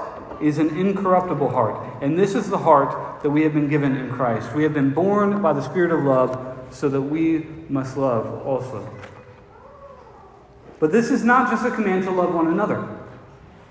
is 0.41 0.59
an 0.59 0.77
incorruptible 0.77 1.51
heart, 1.51 2.03
and 2.03 2.19
this 2.19 2.35
is 2.35 2.49
the 2.49 2.59
heart 2.59 3.23
that 3.23 3.31
we 3.31 3.43
have 3.43 3.53
been 3.53 3.69
given 3.69 3.97
in 3.97 4.11
Christ. 4.11 4.55
We 4.55 4.63
have 4.63 4.73
been 4.73 4.91
born 4.91 5.43
by 5.43 5.53
the 5.53 5.63
Spirit 5.63 5.93
of 5.93 6.05
love 6.05 6.59
so 6.71 6.89
that 6.89 7.03
we 7.03 7.47
must 7.69 7.97
love 7.97 8.47
also. 8.47 8.89
But 10.81 10.91
this 10.91 11.11
is 11.11 11.23
not 11.25 11.51
just 11.51 11.65
a 11.65 11.71
command 11.71 12.05
to 12.05 12.11
love 12.11 12.35
one 12.35 12.49
another. 12.49 12.89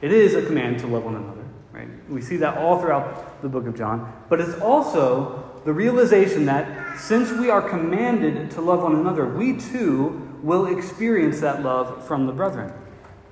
It 0.01 0.11
is 0.11 0.35
a 0.35 0.45
command 0.45 0.79
to 0.79 0.87
love 0.87 1.03
one 1.03 1.15
another, 1.15 1.43
right? 1.71 1.87
We 2.09 2.21
see 2.21 2.37
that 2.37 2.57
all 2.57 2.79
throughout 2.79 3.41
the 3.41 3.49
book 3.49 3.65
of 3.67 3.75
John. 3.75 4.11
But 4.29 4.39
it's 4.39 4.59
also 4.59 5.61
the 5.65 5.73
realization 5.73 6.45
that 6.45 6.99
since 6.99 7.31
we 7.31 7.49
are 7.49 7.61
commanded 7.61 8.51
to 8.51 8.61
love 8.61 8.83
one 8.83 8.95
another, 8.95 9.25
we 9.27 9.57
too 9.57 10.32
will 10.43 10.67
experience 10.67 11.39
that 11.39 11.63
love 11.63 12.05
from 12.05 12.27
the 12.27 12.33
brethren, 12.33 12.71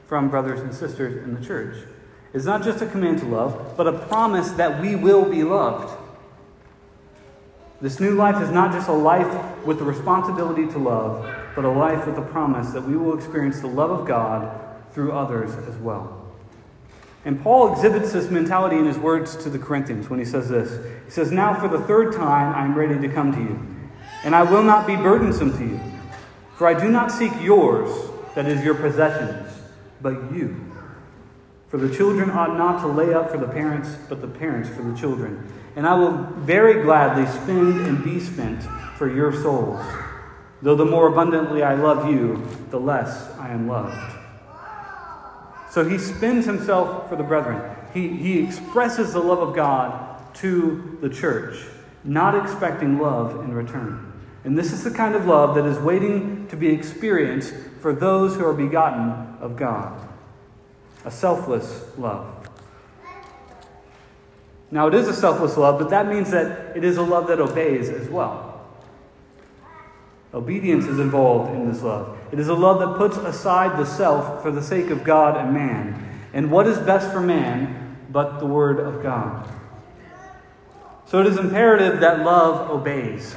from 0.08 0.30
brothers 0.30 0.62
and 0.62 0.74
sisters 0.74 1.22
in 1.24 1.36
the 1.36 1.46
church. 1.46 1.76
It's 2.34 2.46
not 2.46 2.64
just 2.64 2.82
a 2.82 2.88
command 2.88 3.20
to 3.20 3.26
love, 3.26 3.76
but 3.76 3.86
a 3.86 3.92
promise 3.92 4.52
that 4.52 4.82
we 4.82 4.96
will 4.96 5.30
be 5.30 5.44
loved. 5.44 5.98
This 7.82 8.00
new 8.00 8.12
life 8.12 8.42
is 8.42 8.50
not 8.50 8.72
just 8.72 8.88
a 8.88 8.94
life 8.94 9.66
with 9.66 9.80
the 9.80 9.84
responsibility 9.84 10.68
to 10.68 10.78
love, 10.78 11.30
but 11.56 11.66
a 11.66 11.70
life 11.70 12.06
with 12.06 12.16
the 12.16 12.22
promise 12.22 12.70
that 12.72 12.88
we 12.88 12.96
will 12.96 13.18
experience 13.18 13.60
the 13.60 13.68
love 13.68 13.92
of 13.92 14.08
God 14.08 14.58
through 14.94 15.12
others 15.12 15.52
as 15.68 15.76
well. 15.78 16.18
And 17.26 17.42
Paul 17.42 17.74
exhibits 17.74 18.14
this 18.14 18.32
mentality 18.32 18.78
in 18.78 18.86
his 18.86 18.98
words 18.98 19.36
to 19.44 19.50
the 19.50 19.60
Corinthians 19.60 20.10
when 20.10 20.20
he 20.20 20.26
says 20.26 20.48
this. 20.48 20.84
He 21.06 21.12
says, 21.12 21.32
Now 21.32 21.54
for 21.60 21.68
the 21.68 21.80
third 21.80 22.14
time 22.14 22.56
I 22.56 22.64
am 22.64 22.74
ready 22.76 23.00
to 23.00 23.14
come 23.14 23.34
to 23.34 23.40
you, 23.40 23.60
and 24.24 24.34
I 24.34 24.44
will 24.44 24.64
not 24.64 24.88
be 24.88 24.96
burdensome 24.96 25.58
to 25.58 25.64
you. 25.64 25.91
For 26.62 26.68
I 26.68 26.80
do 26.80 26.92
not 26.92 27.12
seek 27.12 27.32
yours, 27.42 27.90
that 28.36 28.46
is, 28.46 28.64
your 28.64 28.76
possessions, 28.76 29.52
but 30.00 30.32
you. 30.32 30.72
For 31.70 31.78
the 31.80 31.92
children 31.92 32.30
ought 32.30 32.56
not 32.56 32.82
to 32.82 32.88
lay 32.88 33.16
up 33.16 33.32
for 33.32 33.40
the 33.40 33.48
parents, 33.48 33.90
but 34.08 34.22
the 34.22 34.28
parents 34.28 34.70
for 34.70 34.84
the 34.84 34.96
children. 34.96 35.52
And 35.76 35.88
I 35.88 35.96
will 35.96 36.12
very 36.12 36.84
gladly 36.84 37.26
spend 37.42 37.88
and 37.88 38.04
be 38.04 38.20
spent 38.20 38.62
for 38.96 39.12
your 39.12 39.34
souls. 39.34 39.84
Though 40.62 40.76
the 40.76 40.86
more 40.86 41.08
abundantly 41.08 41.64
I 41.64 41.74
love 41.74 42.08
you, 42.08 42.48
the 42.70 42.80
less 42.80 43.36
I 43.40 43.50
am 43.50 43.68
loved. 43.68 44.16
So 45.72 45.84
he 45.84 45.98
spends 45.98 46.46
himself 46.46 47.10
for 47.10 47.16
the 47.16 47.24
brethren. 47.24 47.76
He, 47.92 48.10
he 48.10 48.38
expresses 48.38 49.14
the 49.14 49.20
love 49.20 49.40
of 49.40 49.56
God 49.56 50.36
to 50.36 51.00
the 51.02 51.10
church, 51.10 51.58
not 52.04 52.36
expecting 52.36 53.00
love 53.00 53.44
in 53.44 53.52
return. 53.52 54.11
And 54.44 54.58
this 54.58 54.72
is 54.72 54.84
the 54.84 54.92
kind 54.92 55.16
of 55.16 55.26
love 55.26 55.56
that 55.56 55.66
is 55.66 55.78
waiting 55.78 56.48
to 56.48 56.56
be 56.56 56.70
experienced 56.70 57.54
for 57.80 57.94
those 57.94 58.36
who 58.36 58.46
are 58.46 58.54
begotten 58.54 59.38
of 59.40 59.56
God 59.56 60.08
a 61.04 61.10
selfless 61.10 61.84
love. 61.98 62.28
Now, 64.70 64.88
it 64.88 64.94
is 64.94 65.08
a 65.08 65.14
selfless 65.14 65.58
love, 65.58 65.80
but 65.80 65.90
that 65.90 66.08
means 66.08 66.32
that 66.32 66.78
it 66.78 66.84
is 66.84 66.98
a 66.98 67.02
love 67.02 67.28
that 67.28 67.40
obeys 67.40 67.90
as 67.90 68.08
well. 68.08 68.62
Obedience 70.34 70.86
is 70.86 71.00
involved 71.00 71.54
in 71.54 71.70
this 71.70 71.82
love. 71.82 72.18
It 72.32 72.40
is 72.40 72.48
a 72.48 72.54
love 72.54 72.80
that 72.80 72.98
puts 72.98 73.18
aside 73.18 73.78
the 73.78 73.86
self 73.86 74.42
for 74.42 74.52
the 74.52 74.62
sake 74.62 74.90
of 74.90 75.04
God 75.04 75.36
and 75.36 75.54
man. 75.54 76.20
And 76.34 76.50
what 76.50 76.68
is 76.68 76.78
best 76.78 77.12
for 77.12 77.20
man 77.20 77.98
but 78.10 78.40
the 78.40 78.46
Word 78.46 78.80
of 78.80 79.04
God? 79.04 79.50
So 81.06 81.20
it 81.20 81.28
is 81.28 81.38
imperative 81.38 82.00
that 82.00 82.20
love 82.20 82.70
obeys. 82.70 83.36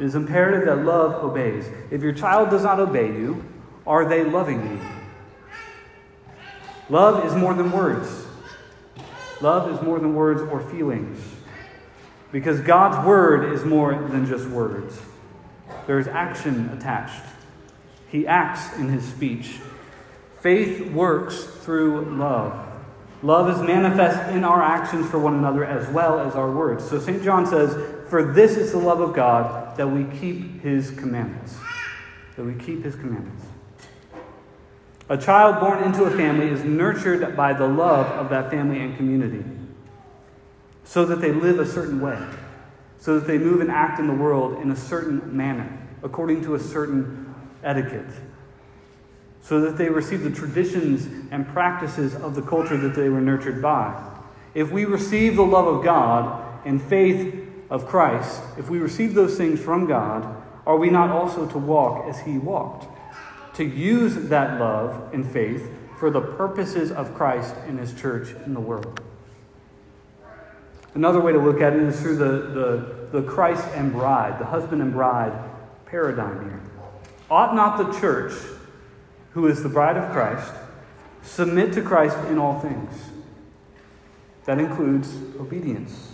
It 0.00 0.06
is 0.06 0.14
imperative 0.14 0.64
that 0.64 0.82
love 0.82 1.22
obeys. 1.22 1.68
If 1.90 2.00
your 2.00 2.14
child 2.14 2.48
does 2.48 2.62
not 2.62 2.80
obey 2.80 3.08
you, 3.08 3.44
are 3.86 4.08
they 4.08 4.24
loving 4.24 4.62
you? 4.62 4.80
Love 6.88 7.26
is 7.26 7.34
more 7.34 7.52
than 7.52 7.70
words. 7.70 8.26
Love 9.42 9.70
is 9.70 9.82
more 9.82 9.98
than 9.98 10.14
words 10.14 10.40
or 10.40 10.60
feelings. 10.70 11.22
Because 12.32 12.60
God's 12.60 13.06
word 13.06 13.52
is 13.52 13.62
more 13.66 13.92
than 14.08 14.24
just 14.24 14.46
words. 14.46 14.98
There 15.86 15.98
is 15.98 16.08
action 16.08 16.70
attached. 16.70 17.22
He 18.08 18.26
acts 18.26 18.74
in 18.78 18.88
his 18.88 19.04
speech. 19.04 19.58
Faith 20.40 20.90
works 20.92 21.44
through 21.44 22.16
love. 22.16 22.68
Love 23.22 23.50
is 23.50 23.60
manifest 23.60 24.32
in 24.32 24.44
our 24.44 24.62
actions 24.62 25.10
for 25.10 25.18
one 25.18 25.34
another 25.34 25.62
as 25.62 25.86
well 25.90 26.20
as 26.20 26.34
our 26.34 26.50
words. 26.50 26.88
So 26.88 26.98
St. 26.98 27.22
John 27.22 27.44
says, 27.44 27.99
For 28.10 28.32
this 28.32 28.56
is 28.56 28.72
the 28.72 28.78
love 28.78 29.00
of 29.00 29.14
God, 29.14 29.76
that 29.76 29.86
we 29.86 30.04
keep 30.18 30.62
his 30.62 30.90
commandments. 30.90 31.56
That 32.34 32.44
we 32.44 32.54
keep 32.54 32.82
his 32.82 32.96
commandments. 32.96 33.46
A 35.08 35.16
child 35.16 35.60
born 35.60 35.84
into 35.84 36.02
a 36.02 36.10
family 36.10 36.48
is 36.48 36.64
nurtured 36.64 37.36
by 37.36 37.52
the 37.52 37.68
love 37.68 38.06
of 38.06 38.28
that 38.30 38.50
family 38.50 38.80
and 38.80 38.96
community 38.96 39.44
so 40.82 41.04
that 41.04 41.20
they 41.20 41.30
live 41.30 41.60
a 41.60 41.66
certain 41.66 42.00
way, 42.00 42.20
so 42.98 43.20
that 43.20 43.28
they 43.28 43.38
move 43.38 43.60
and 43.60 43.70
act 43.70 44.00
in 44.00 44.08
the 44.08 44.12
world 44.12 44.60
in 44.60 44.72
a 44.72 44.76
certain 44.76 45.36
manner, 45.36 45.78
according 46.02 46.42
to 46.42 46.56
a 46.56 46.58
certain 46.58 47.32
etiquette, 47.62 48.10
so 49.40 49.60
that 49.60 49.78
they 49.78 49.88
receive 49.88 50.22
the 50.22 50.30
traditions 50.32 51.06
and 51.30 51.46
practices 51.48 52.16
of 52.16 52.34
the 52.34 52.42
culture 52.42 52.76
that 52.76 52.96
they 52.96 53.08
were 53.08 53.20
nurtured 53.20 53.62
by. 53.62 54.04
If 54.52 54.72
we 54.72 54.84
receive 54.84 55.36
the 55.36 55.46
love 55.46 55.68
of 55.68 55.84
God 55.84 56.66
and 56.66 56.82
faith 56.82 57.49
of 57.70 57.86
Christ, 57.86 58.42
if 58.58 58.68
we 58.68 58.78
receive 58.78 59.14
those 59.14 59.36
things 59.36 59.60
from 59.60 59.86
God, 59.86 60.42
are 60.66 60.76
we 60.76 60.90
not 60.90 61.10
also 61.10 61.46
to 61.46 61.58
walk 61.58 62.06
as 62.08 62.20
He 62.20 62.36
walked? 62.36 62.86
To 63.56 63.64
use 63.64 64.14
that 64.28 64.60
love 64.60 65.14
and 65.14 65.24
faith 65.24 65.70
for 65.98 66.10
the 66.10 66.20
purposes 66.20 66.90
of 66.90 67.14
Christ 67.14 67.54
and 67.66 67.78
His 67.78 67.94
church 67.94 68.34
in 68.44 68.54
the 68.54 68.60
world. 68.60 69.00
Another 70.94 71.20
way 71.20 71.32
to 71.32 71.38
look 71.38 71.60
at 71.60 71.72
it 71.72 71.82
is 71.82 72.00
through 72.00 72.16
the, 72.16 73.08
the, 73.12 73.20
the 73.20 73.22
Christ 73.22 73.64
and 73.74 73.92
bride, 73.92 74.40
the 74.40 74.46
husband 74.46 74.82
and 74.82 74.92
bride 74.92 75.32
paradigm 75.86 76.42
here. 76.42 76.60
Ought 77.30 77.54
not 77.54 77.78
the 77.78 78.00
church, 78.00 78.32
who 79.32 79.46
is 79.46 79.62
the 79.62 79.68
bride 79.68 79.96
of 79.96 80.12
Christ, 80.12 80.52
submit 81.22 81.72
to 81.74 81.82
Christ 81.82 82.16
in 82.28 82.38
all 82.38 82.58
things? 82.58 82.92
That 84.46 84.58
includes 84.58 85.14
obedience. 85.38 86.12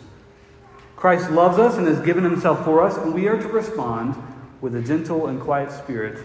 Christ 0.97 1.31
loves 1.31 1.59
us 1.59 1.77
and 1.77 1.87
has 1.87 2.01
given 2.01 2.25
himself 2.25 2.65
for 2.65 2.83
us, 2.83 2.97
and 2.97 3.15
we 3.15 3.29
are 3.29 3.41
to 3.41 3.49
respond 3.49 4.17
with 4.61 4.75
a 4.75 4.81
gentle 4.81 5.27
and 5.27 5.41
quiet 5.41 5.71
spirit, 5.71 6.19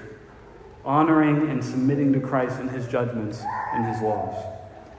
honoring 0.86 1.50
and 1.50 1.64
submitting 1.64 2.14
to 2.14 2.22
Christ 2.22 2.60
and 2.60 2.72
his 2.72 2.88
judgments 2.88 3.44
and 3.74 3.86
his 3.86 4.02
laws. 4.02 4.34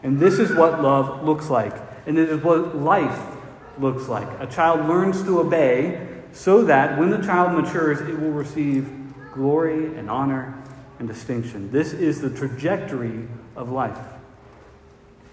And 0.03 0.21
this 0.21 0.39
is 0.39 0.53
what 0.53 0.83
love 0.83 1.25
looks 1.25 1.49
like, 1.49 1.75
and 2.07 2.19
it 2.19 2.29
is 2.29 2.43
what 2.43 2.77
life 2.77 3.37
looks 3.79 4.09
like. 4.09 4.29
A 4.41 4.47
child 4.47 4.89
learns 4.89 5.23
to 5.23 5.41
obey 5.41 6.07
so 6.33 6.63
that 6.65 6.99
when 6.99 7.11
the 7.11 7.23
child 7.23 7.53
matures, 7.61 8.01
it 8.01 8.19
will 8.19 8.31
receive 8.31 8.91
glory 9.33 9.97
and 9.97 10.11
honor 10.11 10.55
and 10.99 11.09
distinction. 11.09 11.71
This 11.71 11.93
is 11.93 12.21
the 12.21 12.31
trajectory 12.31 13.27
of 13.57 13.71
life 13.71 13.99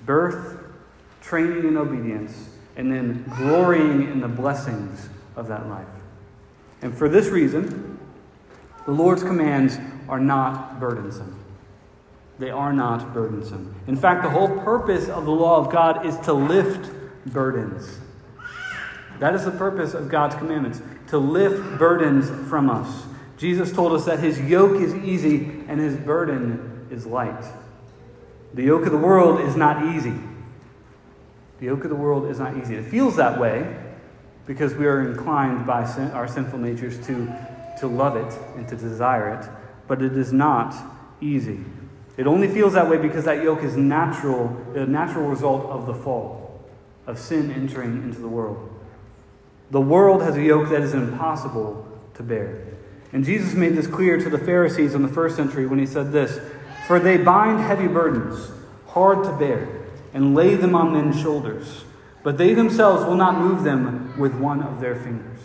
birth, 0.05 0.57
training 1.21 1.65
and 1.65 1.77
obedience, 1.77 2.49
and 2.75 2.91
then 2.91 3.23
glorying 3.35 4.03
in 4.03 4.21
the 4.21 4.27
blessings 4.27 5.09
of 5.35 5.47
that 5.47 5.67
life. 5.67 5.87
And 6.81 6.97
for 6.97 7.09
this 7.09 7.27
reason, 7.27 7.99
the 8.85 8.91
Lord's 8.91 9.23
commands 9.23 9.77
are 10.07 10.19
not 10.19 10.79
burdensome. 10.79 11.35
They 12.39 12.49
are 12.49 12.71
not 12.71 13.13
burdensome. 13.13 13.75
In 13.87 13.97
fact, 13.97 14.23
the 14.23 14.29
whole 14.29 14.59
purpose 14.61 15.09
of 15.09 15.25
the 15.25 15.31
law 15.31 15.57
of 15.57 15.71
God 15.71 16.05
is 16.05 16.17
to 16.21 16.33
lift 16.33 16.89
burdens. 17.25 17.99
That 19.19 19.35
is 19.35 19.43
the 19.43 19.51
purpose 19.51 19.93
of 19.93 20.07
God's 20.07 20.35
commandments, 20.35 20.81
to 21.07 21.17
lift 21.17 21.77
burdens 21.77 22.29
from 22.49 22.69
us. 22.69 23.03
Jesus 23.37 23.71
told 23.71 23.91
us 23.93 24.05
that 24.05 24.19
his 24.19 24.39
yoke 24.39 24.81
is 24.81 24.95
easy 24.95 25.63
and 25.67 25.79
his 25.79 25.97
burden 25.97 26.87
is 26.89 27.05
light. 27.05 27.43
The 28.53 28.63
yoke 28.63 28.85
of 28.85 28.91
the 28.91 28.97
world 28.97 29.41
is 29.41 29.55
not 29.55 29.95
easy. 29.95 30.13
The 31.59 31.65
yoke 31.65 31.83
of 31.83 31.89
the 31.89 31.95
world 31.95 32.29
is 32.29 32.39
not 32.39 32.57
easy. 32.57 32.75
It 32.75 32.85
feels 32.85 33.17
that 33.17 33.39
way 33.39 33.77
because 34.45 34.73
we 34.73 34.87
are 34.87 35.01
inclined 35.01 35.67
by 35.67 35.85
sin, 35.85 36.09
our 36.11 36.27
sinful 36.27 36.59
natures 36.59 36.97
to, 37.05 37.31
to 37.79 37.87
love 37.87 38.15
it 38.15 38.33
and 38.55 38.67
to 38.69 38.75
desire 38.75 39.33
it, 39.35 39.47
but 39.87 40.01
it 40.01 40.17
is 40.17 40.33
not 40.33 40.73
easy. 41.21 41.59
It 42.17 42.27
only 42.27 42.47
feels 42.47 42.73
that 42.73 42.89
way 42.89 42.97
because 42.97 43.25
that 43.25 43.43
yoke 43.43 43.63
is 43.63 43.77
natural, 43.77 44.47
a 44.75 44.85
natural 44.85 45.27
result 45.27 45.65
of 45.69 45.85
the 45.85 45.93
fall, 45.93 46.59
of 47.07 47.19
sin 47.19 47.51
entering 47.51 48.03
into 48.03 48.19
the 48.19 48.27
world. 48.27 48.69
The 49.71 49.81
world 49.81 50.21
has 50.23 50.35
a 50.35 50.41
yoke 50.41 50.69
that 50.69 50.81
is 50.81 50.93
impossible 50.93 51.87
to 52.15 52.23
bear. 52.23 52.65
And 53.11 53.23
Jesus 53.23 53.53
made 53.53 53.75
this 53.75 53.87
clear 53.87 54.19
to 54.19 54.29
the 54.29 54.37
Pharisees 54.37 54.93
in 54.93 55.01
the 55.01 55.07
first 55.07 55.35
century 55.35 55.65
when 55.65 55.79
he 55.79 55.85
said 55.85 56.11
this 56.11 56.39
For 56.87 56.99
they 56.99 57.17
bind 57.17 57.59
heavy 57.59 57.87
burdens, 57.87 58.51
hard 58.87 59.23
to 59.25 59.31
bear, 59.33 59.67
and 60.13 60.35
lay 60.35 60.55
them 60.55 60.75
on 60.75 60.93
men's 60.93 61.19
shoulders, 61.19 61.83
but 62.23 62.37
they 62.37 62.53
themselves 62.53 63.05
will 63.05 63.15
not 63.15 63.39
move 63.39 63.63
them 63.63 64.17
with 64.17 64.33
one 64.35 64.61
of 64.61 64.81
their 64.81 64.95
fingers. 64.95 65.39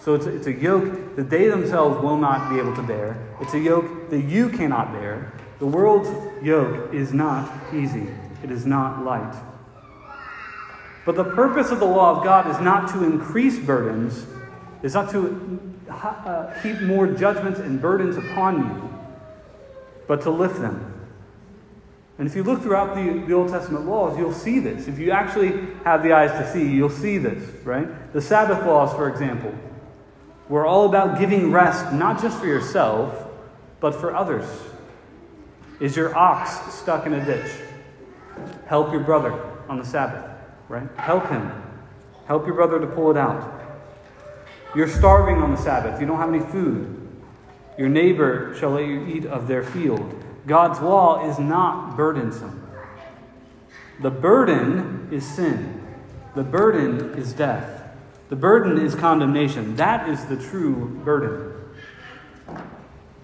So 0.00 0.14
it's 0.14 0.26
a, 0.26 0.34
it's 0.34 0.46
a 0.46 0.52
yoke 0.52 1.16
that 1.16 1.28
they 1.28 1.48
themselves 1.48 2.02
will 2.02 2.16
not 2.16 2.50
be 2.50 2.58
able 2.58 2.74
to 2.76 2.82
bear. 2.82 3.16
It's 3.40 3.54
a 3.54 3.58
yoke 3.58 4.10
that 4.10 4.22
you 4.22 4.48
cannot 4.48 4.92
bear. 4.92 5.32
The 5.58 5.66
world's 5.66 6.08
yoke 6.42 6.94
is 6.94 7.12
not 7.12 7.52
easy, 7.74 8.08
it 8.42 8.50
is 8.50 8.64
not 8.64 9.04
light. 9.04 9.34
But 11.04 11.16
the 11.16 11.24
purpose 11.24 11.70
of 11.70 11.80
the 11.80 11.86
law 11.86 12.16
of 12.18 12.24
God 12.24 12.50
is 12.50 12.60
not 12.60 12.92
to 12.92 13.02
increase 13.02 13.58
burdens, 13.58 14.26
is 14.82 14.94
not 14.94 15.10
to 15.10 15.60
uh, 15.90 16.52
heap 16.60 16.80
more 16.82 17.06
judgments 17.06 17.60
and 17.60 17.80
burdens 17.80 18.16
upon 18.16 18.58
you, 18.58 18.98
but 20.06 20.20
to 20.22 20.30
lift 20.30 20.60
them. 20.60 20.97
And 22.18 22.26
if 22.26 22.34
you 22.34 22.42
look 22.42 22.62
throughout 22.62 22.96
the, 22.96 23.24
the 23.26 23.32
Old 23.32 23.48
Testament 23.48 23.86
laws, 23.86 24.18
you'll 24.18 24.34
see 24.34 24.58
this. 24.58 24.88
If 24.88 24.98
you 24.98 25.12
actually 25.12 25.68
have 25.84 26.02
the 26.02 26.12
eyes 26.12 26.32
to 26.32 26.52
see, 26.52 26.68
you'll 26.68 26.90
see 26.90 27.16
this, 27.16 27.48
right? 27.64 28.12
The 28.12 28.20
Sabbath 28.20 28.66
laws, 28.66 28.92
for 28.92 29.08
example, 29.08 29.54
were 30.48 30.66
all 30.66 30.86
about 30.86 31.18
giving 31.18 31.52
rest 31.52 31.92
not 31.92 32.20
just 32.20 32.38
for 32.38 32.46
yourself, 32.46 33.26
but 33.78 33.94
for 33.94 34.14
others. 34.16 34.46
Is 35.78 35.96
your 35.96 36.16
ox 36.16 36.74
stuck 36.74 37.06
in 37.06 37.14
a 37.14 37.24
ditch? 37.24 37.52
Help 38.66 38.90
your 38.90 39.02
brother 39.02 39.40
on 39.68 39.78
the 39.78 39.84
Sabbath, 39.84 40.28
right? 40.68 40.88
Help 40.96 41.28
him. 41.28 41.52
Help 42.26 42.46
your 42.46 42.56
brother 42.56 42.80
to 42.80 42.86
pull 42.86 43.12
it 43.12 43.16
out. 43.16 43.54
You're 44.74 44.88
starving 44.88 45.36
on 45.36 45.52
the 45.52 45.56
Sabbath. 45.56 46.00
You 46.00 46.06
don't 46.06 46.18
have 46.18 46.34
any 46.34 46.40
food. 46.40 46.94
Your 47.78 47.88
neighbor 47.88 48.56
shall 48.58 48.70
let 48.70 48.86
you 48.86 49.06
eat 49.06 49.24
of 49.24 49.46
their 49.46 49.62
field. 49.62 50.24
God's 50.48 50.80
law 50.80 51.30
is 51.30 51.38
not 51.38 51.96
burdensome. 51.96 52.66
The 54.00 54.10
burden 54.10 55.08
is 55.12 55.26
sin. 55.26 55.84
The 56.34 56.42
burden 56.42 57.14
is 57.18 57.32
death. 57.32 57.82
The 58.28 58.36
burden 58.36 58.78
is 58.78 58.94
condemnation. 58.94 59.76
That 59.76 60.08
is 60.08 60.24
the 60.26 60.36
true 60.36 61.00
burden. 61.04 61.54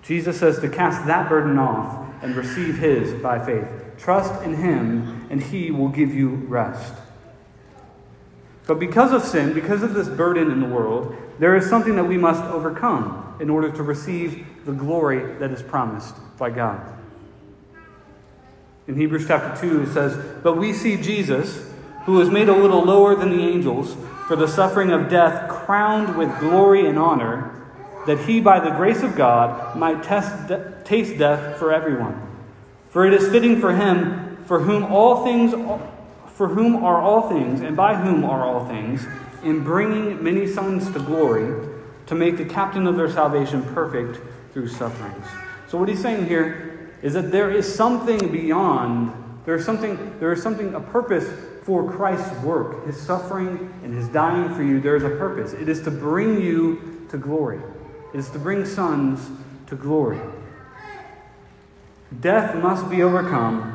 Jesus 0.02 0.38
says 0.38 0.58
to 0.60 0.68
cast 0.68 1.06
that 1.06 1.28
burden 1.28 1.58
off 1.58 2.12
and 2.22 2.36
receive 2.36 2.78
his 2.78 3.14
by 3.22 3.44
faith. 3.44 3.66
Trust 3.98 4.42
in 4.42 4.56
him, 4.56 5.26
and 5.30 5.42
he 5.42 5.70
will 5.70 5.88
give 5.88 6.14
you 6.14 6.28
rest. 6.28 6.94
But 8.66 8.78
because 8.78 9.12
of 9.12 9.22
sin, 9.22 9.54
because 9.54 9.82
of 9.82 9.94
this 9.94 10.08
burden 10.08 10.50
in 10.50 10.60
the 10.60 10.66
world, 10.66 11.16
there 11.38 11.54
is 11.54 11.68
something 11.68 11.96
that 11.96 12.04
we 12.04 12.16
must 12.16 12.42
overcome 12.44 13.36
in 13.40 13.50
order 13.50 13.70
to 13.70 13.82
receive 13.82 14.46
the 14.64 14.72
glory 14.72 15.34
that 15.38 15.50
is 15.50 15.62
promised 15.62 16.14
by 16.38 16.50
God. 16.50 17.03
In 18.86 18.96
Hebrews 18.96 19.26
chapter 19.26 19.60
2, 19.60 19.82
it 19.82 19.92
says, 19.92 20.16
But 20.42 20.56
we 20.56 20.72
see 20.72 20.96
Jesus, 20.96 21.70
who 22.04 22.14
was 22.14 22.30
made 22.30 22.48
a 22.48 22.56
little 22.56 22.84
lower 22.84 23.14
than 23.14 23.30
the 23.30 23.42
angels, 23.42 23.96
for 24.28 24.36
the 24.36 24.48
suffering 24.48 24.90
of 24.90 25.08
death, 25.08 25.48
crowned 25.48 26.16
with 26.16 26.38
glory 26.38 26.86
and 26.86 26.98
honor, 26.98 27.62
that 28.06 28.20
he, 28.20 28.40
by 28.40 28.60
the 28.60 28.70
grace 28.70 29.02
of 29.02 29.16
God, 29.16 29.76
might 29.76 30.02
test, 30.02 30.52
taste 30.84 31.18
death 31.18 31.58
for 31.58 31.72
everyone. 31.72 32.20
For 32.90 33.06
it 33.06 33.14
is 33.14 33.28
fitting 33.30 33.60
for 33.60 33.74
him, 33.74 34.36
for 34.44 34.60
whom 34.60 34.84
all 34.84 35.24
things 35.24 35.54
for 36.34 36.48
whom 36.48 36.84
are 36.84 37.00
all 37.00 37.28
things, 37.28 37.60
and 37.60 37.76
by 37.76 37.94
whom 37.94 38.24
are 38.24 38.44
all 38.44 38.66
things, 38.66 39.06
in 39.44 39.62
bringing 39.62 40.22
many 40.22 40.46
sons 40.46 40.90
to 40.90 40.98
glory, 40.98 41.68
to 42.06 42.14
make 42.14 42.36
the 42.36 42.44
captain 42.44 42.86
of 42.86 42.96
their 42.96 43.10
salvation 43.10 43.62
perfect 43.72 44.20
through 44.52 44.68
sufferings. 44.68 45.26
So 45.68 45.78
what 45.78 45.88
he's 45.88 46.02
saying 46.02 46.26
here 46.26 46.73
is 47.04 47.12
that 47.12 47.30
there 47.30 47.50
is 47.50 47.72
something 47.72 48.32
beyond, 48.32 49.12
there 49.44 49.54
is 49.54 49.64
something, 49.64 50.18
there 50.20 50.32
is 50.32 50.42
something, 50.42 50.74
a 50.74 50.80
purpose 50.80 51.28
for 51.62 51.92
Christ's 51.92 52.34
work, 52.42 52.86
his 52.86 52.98
suffering 52.98 53.72
and 53.84 53.92
his 53.92 54.08
dying 54.08 54.54
for 54.54 54.62
you. 54.62 54.80
There 54.80 54.96
is 54.96 55.04
a 55.04 55.10
purpose. 55.10 55.52
It 55.52 55.68
is 55.68 55.82
to 55.82 55.90
bring 55.90 56.40
you 56.40 57.06
to 57.10 57.18
glory. 57.18 57.60
It 58.14 58.18
is 58.18 58.30
to 58.30 58.38
bring 58.38 58.64
sons 58.64 59.30
to 59.66 59.76
glory. 59.76 60.18
Death 62.20 62.56
must 62.56 62.88
be 62.88 63.02
overcome 63.02 63.74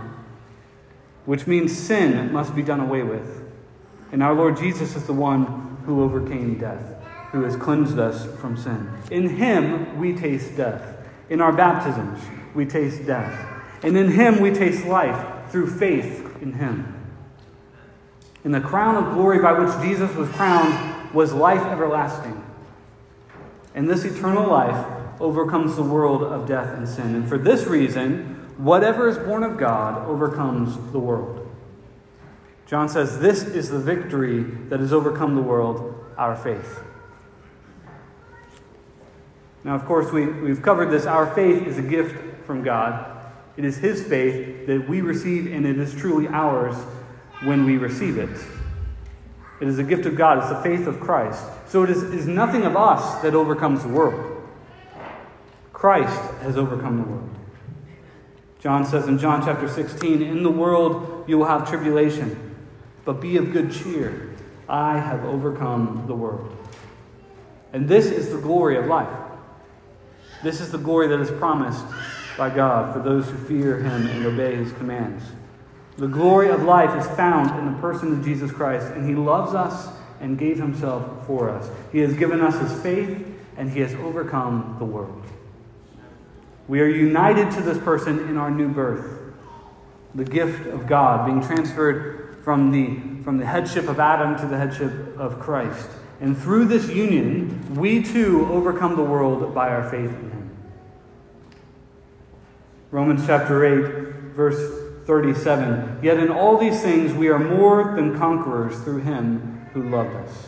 which 1.26 1.46
means 1.46 1.78
sin 1.78 2.34
must 2.34 2.56
be 2.56 2.64
done 2.64 2.80
away 2.80 3.04
with. 3.04 3.44
And 4.12 4.24
our 4.24 4.34
Lord 4.34 4.58
Jesus 4.58 4.96
is 4.96 5.06
the 5.06 5.14
one 5.14 5.78
who 5.86 6.02
overcame 6.02 6.58
death, 6.58 6.96
who 7.32 7.44
has 7.44 7.56
cleansed 7.56 8.00
us 8.00 8.26
from 8.40 8.58
sin. 8.58 8.90
In 9.12 9.38
him 9.38 10.00
we 10.00 10.16
taste 10.16 10.58
death. 10.58 10.98
In 11.30 11.40
our 11.40 11.52
baptisms 11.52 12.20
we 12.54 12.66
taste 12.66 13.06
death. 13.06 13.48
And 13.84 13.98
in 13.98 14.12
him 14.12 14.40
we 14.40 14.52
taste 14.52 14.86
life 14.86 15.52
through 15.52 15.68
faith 15.78 16.42
in 16.42 16.54
him. 16.54 16.96
And 18.44 18.54
the 18.54 18.62
crown 18.62 18.96
of 18.96 19.14
glory 19.14 19.40
by 19.40 19.54
which 19.54 19.72
Jesus 19.82 20.16
was 20.16 20.30
crowned 20.30 21.14
was 21.14 21.34
life 21.34 21.62
everlasting. 21.62 22.44
And 23.76 23.90
this 23.90 24.06
eternal 24.06 24.50
life 24.50 24.86
overcomes 25.20 25.76
the 25.76 25.84
world 25.84 26.24
of 26.24 26.48
death 26.48 26.76
and 26.76 26.88
sin. 26.88 27.16
And 27.16 27.28
for 27.28 27.38
this 27.38 27.66
reason, 27.66 28.40
Whatever 28.60 29.08
is 29.08 29.18
born 29.18 29.44
of 29.44 29.58
God 29.58 30.06
overcomes 30.06 30.76
the 30.92 31.00
world. 31.00 31.50
John 32.66 32.90
says, 32.90 33.20
This 33.20 33.44
is 33.44 33.70
the 33.70 33.80
victory 33.80 34.44
that 34.44 34.82
has 34.82 34.92
overcome 34.92 35.36
the 35.36 35.42
world, 35.42 35.96
our 36.18 36.36
faith. 36.36 36.84
Now, 39.64 39.76
of 39.76 39.86
course, 39.86 40.12
we, 40.12 40.26
we've 40.26 40.62
covered 40.62 40.92
this. 40.92 41.06
Our 41.06 41.34
faith 41.34 41.68
is 41.68 41.78
a 41.78 41.82
gift 41.82 42.18
from 42.50 42.64
God. 42.64 43.16
It 43.58 43.64
is 43.64 43.78
His 43.78 44.04
faith 44.04 44.66
that 44.66 44.90
we 44.90 45.02
receive, 45.02 45.54
and 45.54 45.68
it 45.68 45.78
is 45.78 45.94
truly 45.94 46.28
ours 46.30 46.74
when 47.44 47.64
we 47.64 47.78
receive 47.78 48.18
it. 48.18 48.36
It 49.62 49.68
is 49.68 49.78
a 49.78 49.84
gift 49.84 50.08
of 50.08 50.16
God. 50.16 50.40
It's 50.40 50.50
the 50.50 50.60
faith 50.64 50.88
of 50.88 51.00
Christ. 51.00 51.46
So 51.68 51.84
it 51.84 51.92
is, 51.92 52.02
is 52.02 52.26
nothing 52.26 52.66
of 52.66 52.76
us 52.76 53.22
that 53.22 53.36
overcomes 53.36 53.84
the 53.84 53.90
world. 53.90 54.42
Christ 55.74 56.20
has 56.42 56.58
overcome 56.58 56.98
the 56.98 57.08
world. 57.08 57.30
John 58.60 58.84
says 58.84 59.08
in 59.08 59.20
John 59.20 59.46
chapter 59.46 59.70
16, 59.70 60.24
In 60.24 60.42
the 60.42 60.50
world 60.50 61.26
you 61.28 61.38
will 61.38 61.46
have 61.46 61.70
tribulation, 61.70 62.56
but 63.06 63.22
be 63.22 63.38
of 63.38 63.54
good 63.54 63.72
cheer. 63.72 64.36
I 64.68 64.98
have 64.98 65.24
overcome 65.24 66.06
the 66.08 66.16
world. 66.16 66.58
And 67.74 67.88
this 67.88 68.08
is 68.08 68.32
the 68.32 68.40
glory 68.40 68.76
of 68.76 68.88
life. 68.88 69.16
This 70.42 70.60
is 70.60 70.72
the 70.72 70.80
glory 70.80 71.10
that 71.10 71.20
is 71.20 71.30
promised 71.30 71.86
by 72.40 72.50
God 72.50 72.94
for 72.94 73.00
those 73.00 73.30
who 73.30 73.38
fear 73.38 73.78
Him 73.78 74.08
and 74.08 74.26
obey 74.26 74.56
His 74.56 74.72
commands. 74.72 75.24
The 75.98 76.08
glory 76.08 76.50
of 76.50 76.64
life 76.64 76.98
is 76.98 77.06
found 77.16 77.60
in 77.60 77.72
the 77.74 77.80
person 77.80 78.14
of 78.14 78.24
Jesus 78.24 78.52
Christ, 78.52 78.88
and 78.88 79.08
He 79.08 79.14
loves 79.14 79.54
us 79.54 79.90
and 80.22 80.40
gave 80.40 80.58
Himself 80.58 81.28
for 81.28 81.50
us. 81.50 81.70
He 81.92 82.00
has 82.00 82.14
given 82.16 82.40
us 82.40 82.58
His 82.58 82.82
faith, 82.82 83.28
and 83.58 83.70
He 83.70 83.82
has 83.82 83.94
overcome 83.96 84.78
the 84.80 84.86
world. 84.86 85.24
We 86.70 86.80
are 86.80 86.88
united 86.88 87.52
to 87.52 87.62
this 87.62 87.78
person 87.80 88.20
in 88.30 88.38
our 88.38 88.50
new 88.50 88.70
birth. 88.70 89.20
The 90.16 90.24
gift 90.24 90.68
of 90.68 90.88
God 90.88 91.26
being 91.26 91.42
transferred 91.42 92.38
from 92.44 92.72
the, 92.72 93.24
from 93.24 93.38
the 93.38 93.46
headship 93.46 93.90
of 93.90 94.00
Adam 94.00 94.40
to 94.40 94.48
the 94.48 94.58
headship 94.58 95.18
of 95.18 95.40
Christ. 95.40 95.90
And 96.22 96.38
through 96.38 96.66
this 96.66 96.90
union, 96.90 97.76
we 97.76 98.02
too 98.02 98.48
overcome 98.52 98.96
the 98.96 99.04
world 99.04 99.54
by 99.54 99.70
our 99.70 99.90
faith 99.90 100.12
in 100.12 100.32
Him. 100.32 100.39
Romans 102.92 103.26
chapter 103.28 103.66
8, 103.66 104.34
verse 104.34 105.06
37. 105.06 106.00
Yet 106.02 106.18
in 106.18 106.32
all 106.32 106.58
these 106.58 106.82
things 106.82 107.14
we 107.14 107.28
are 107.28 107.38
more 107.38 107.96
than 107.96 108.18
conquerors 108.18 108.80
through 108.80 109.02
Him 109.02 109.68
who 109.74 109.90
loved 109.90 110.16
us. 110.16 110.48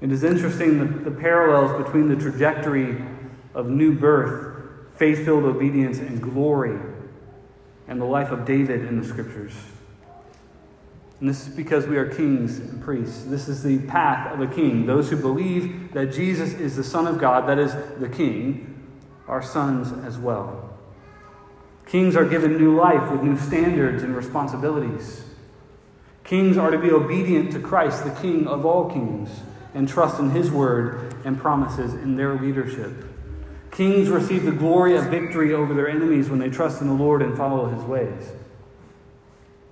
It 0.00 0.12
is 0.12 0.22
interesting 0.22 0.78
the, 0.78 1.10
the 1.10 1.16
parallels 1.16 1.82
between 1.82 2.08
the 2.08 2.16
trajectory 2.16 3.02
of 3.54 3.68
new 3.68 3.94
birth, 3.94 4.96
faith 4.96 5.24
filled 5.24 5.44
obedience, 5.44 5.98
and 5.98 6.22
glory, 6.22 6.78
and 7.88 8.00
the 8.00 8.06
life 8.06 8.30
of 8.30 8.44
David 8.44 8.84
in 8.84 9.00
the 9.00 9.06
scriptures. 9.06 9.54
And 11.20 11.28
this 11.28 11.46
is 11.46 11.54
because 11.54 11.86
we 11.86 11.96
are 11.98 12.06
kings 12.06 12.58
and 12.58 12.82
priests. 12.82 13.24
This 13.24 13.48
is 13.48 13.62
the 13.62 13.78
path 13.86 14.32
of 14.32 14.40
a 14.40 14.46
king. 14.46 14.86
Those 14.86 15.10
who 15.10 15.16
believe 15.16 15.92
that 15.92 16.12
Jesus 16.12 16.54
is 16.54 16.76
the 16.76 16.84
Son 16.84 17.06
of 17.06 17.18
God, 17.18 17.46
that 17.46 17.58
is 17.58 17.74
the 17.98 18.08
king, 18.08 18.69
are 19.30 19.40
sons 19.40 19.92
as 20.04 20.18
well. 20.18 20.68
Kings 21.86 22.16
are 22.16 22.24
given 22.24 22.58
new 22.58 22.76
life 22.76 23.10
with 23.10 23.22
new 23.22 23.38
standards 23.38 24.02
and 24.02 24.14
responsibilities. 24.14 25.24
Kings 26.24 26.56
are 26.56 26.70
to 26.70 26.78
be 26.78 26.90
obedient 26.90 27.52
to 27.52 27.60
Christ, 27.60 28.04
the 28.04 28.10
King 28.10 28.46
of 28.46 28.66
all 28.66 28.90
kings, 28.90 29.30
and 29.72 29.88
trust 29.88 30.18
in 30.18 30.30
his 30.30 30.50
word 30.50 31.14
and 31.24 31.38
promises 31.38 31.94
in 31.94 32.16
their 32.16 32.34
leadership. 32.34 32.92
Kings 33.70 34.08
receive 34.08 34.44
the 34.44 34.52
glory 34.52 34.96
of 34.96 35.04
victory 35.06 35.54
over 35.54 35.74
their 35.74 35.88
enemies 35.88 36.28
when 36.28 36.40
they 36.40 36.50
trust 36.50 36.80
in 36.80 36.88
the 36.88 36.94
Lord 36.94 37.22
and 37.22 37.36
follow 37.36 37.66
his 37.66 37.84
ways. 37.84 38.32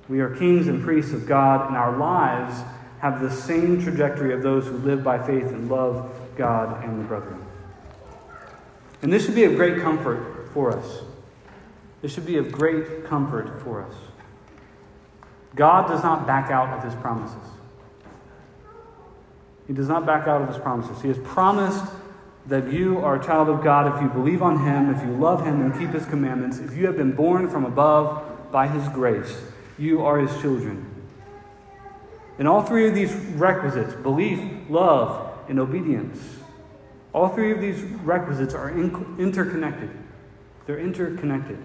We 0.08 0.20
are 0.20 0.34
kings 0.34 0.68
and 0.68 0.82
priests 0.82 1.12
of 1.12 1.26
God, 1.26 1.66
and 1.66 1.76
our 1.76 1.96
lives 1.96 2.62
have 3.00 3.20
the 3.20 3.30
same 3.30 3.82
trajectory 3.82 4.32
of 4.32 4.42
those 4.42 4.66
who 4.66 4.78
live 4.78 5.02
by 5.02 5.18
faith 5.18 5.46
and 5.46 5.68
love 5.68 6.10
God 6.36 6.84
and 6.84 7.00
the 7.00 7.04
brethren. 7.04 7.44
And 9.02 9.12
this 9.12 9.24
should 9.24 9.34
be 9.34 9.44
of 9.44 9.54
great 9.56 9.80
comfort 9.80 10.50
for 10.52 10.76
us. 10.76 11.02
This 12.02 12.12
should 12.12 12.26
be 12.26 12.36
of 12.36 12.52
great 12.52 13.04
comfort 13.04 13.60
for 13.62 13.82
us. 13.82 13.94
God 15.54 15.88
does 15.88 16.02
not 16.02 16.26
back 16.26 16.50
out 16.50 16.76
of 16.76 16.84
his 16.84 16.94
promises. 17.00 17.36
He 19.66 19.72
does 19.72 19.88
not 19.88 20.06
back 20.06 20.26
out 20.26 20.42
of 20.42 20.48
his 20.48 20.58
promises. 20.58 21.02
He 21.02 21.08
has 21.08 21.18
promised 21.18 21.84
that 22.46 22.72
you 22.72 22.98
are 22.98 23.20
a 23.20 23.24
child 23.24 23.48
of 23.48 23.62
God 23.62 23.94
if 23.94 24.02
you 24.02 24.08
believe 24.08 24.42
on 24.42 24.64
him, 24.64 24.94
if 24.94 25.02
you 25.02 25.12
love 25.12 25.44
him 25.44 25.60
and 25.60 25.78
keep 25.78 25.90
his 25.90 26.06
commandments, 26.06 26.58
if 26.58 26.74
you 26.76 26.86
have 26.86 26.96
been 26.96 27.12
born 27.12 27.48
from 27.50 27.64
above 27.64 28.50
by 28.50 28.66
his 28.66 28.88
grace, 28.88 29.42
you 29.78 30.04
are 30.04 30.18
his 30.18 30.40
children. 30.40 30.86
And 32.38 32.48
all 32.48 32.62
three 32.62 32.88
of 32.88 32.94
these 32.94 33.12
requisites 33.12 33.94
belief, 33.94 34.40
love, 34.70 35.38
and 35.48 35.58
obedience 35.58 36.37
all 37.12 37.28
three 37.28 37.52
of 37.52 37.60
these 37.60 37.82
requisites 37.82 38.54
are 38.54 38.70
in- 38.70 39.16
interconnected. 39.18 39.90
They're 40.66 40.78
interconnected. 40.78 41.58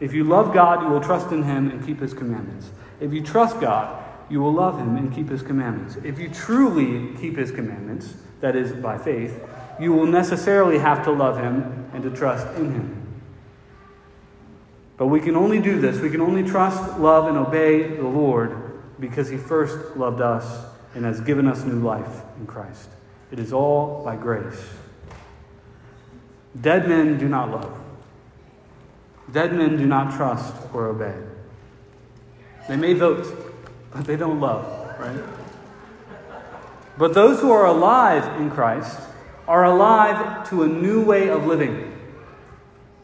If 0.00 0.12
you 0.12 0.24
love 0.24 0.52
God, 0.52 0.82
you 0.82 0.88
will 0.88 1.00
trust 1.00 1.32
in 1.32 1.42
him 1.42 1.70
and 1.70 1.84
keep 1.84 2.00
his 2.00 2.14
commandments. 2.14 2.70
If 3.00 3.12
you 3.12 3.22
trust 3.22 3.60
God, 3.60 4.04
you 4.28 4.40
will 4.40 4.52
love 4.52 4.78
him 4.78 4.96
and 4.96 5.12
keep 5.12 5.28
his 5.28 5.42
commandments. 5.42 5.96
If 6.04 6.18
you 6.18 6.28
truly 6.28 7.16
keep 7.20 7.36
his 7.36 7.50
commandments, 7.50 8.14
that 8.40 8.56
is, 8.56 8.72
by 8.72 8.98
faith, 8.98 9.42
you 9.80 9.92
will 9.92 10.06
necessarily 10.06 10.78
have 10.78 11.04
to 11.04 11.10
love 11.10 11.38
him 11.38 11.90
and 11.92 12.02
to 12.02 12.10
trust 12.10 12.46
in 12.56 12.72
him. 12.72 13.22
But 14.96 15.08
we 15.08 15.20
can 15.20 15.34
only 15.34 15.60
do 15.60 15.80
this, 15.80 16.00
we 16.00 16.10
can 16.10 16.20
only 16.20 16.44
trust, 16.44 16.98
love, 17.00 17.26
and 17.26 17.36
obey 17.36 17.96
the 17.96 18.06
Lord 18.06 18.80
because 19.00 19.28
he 19.28 19.36
first 19.36 19.96
loved 19.96 20.20
us 20.20 20.64
and 20.94 21.04
has 21.04 21.20
given 21.20 21.48
us 21.48 21.64
new 21.64 21.80
life 21.80 22.22
in 22.38 22.46
Christ. 22.46 22.88
It 23.32 23.40
is 23.40 23.52
all 23.52 24.04
by 24.04 24.16
grace. 24.16 24.62
Dead 26.60 26.88
men 26.88 27.18
do 27.18 27.28
not 27.28 27.50
love. 27.50 27.78
Dead 29.32 29.52
men 29.52 29.76
do 29.76 29.86
not 29.86 30.14
trust 30.14 30.54
or 30.72 30.86
obey. 30.86 31.14
They 32.68 32.76
may 32.76 32.92
vote, 32.92 33.26
but 33.92 34.04
they 34.04 34.16
don't 34.16 34.40
love, 34.40 34.64
right? 34.98 35.22
But 36.96 37.14
those 37.14 37.40
who 37.40 37.50
are 37.50 37.66
alive 37.66 38.40
in 38.40 38.50
Christ 38.50 38.98
are 39.48 39.64
alive 39.64 40.48
to 40.50 40.62
a 40.62 40.68
new 40.68 41.02
way 41.02 41.28
of 41.28 41.46
living. 41.46 41.90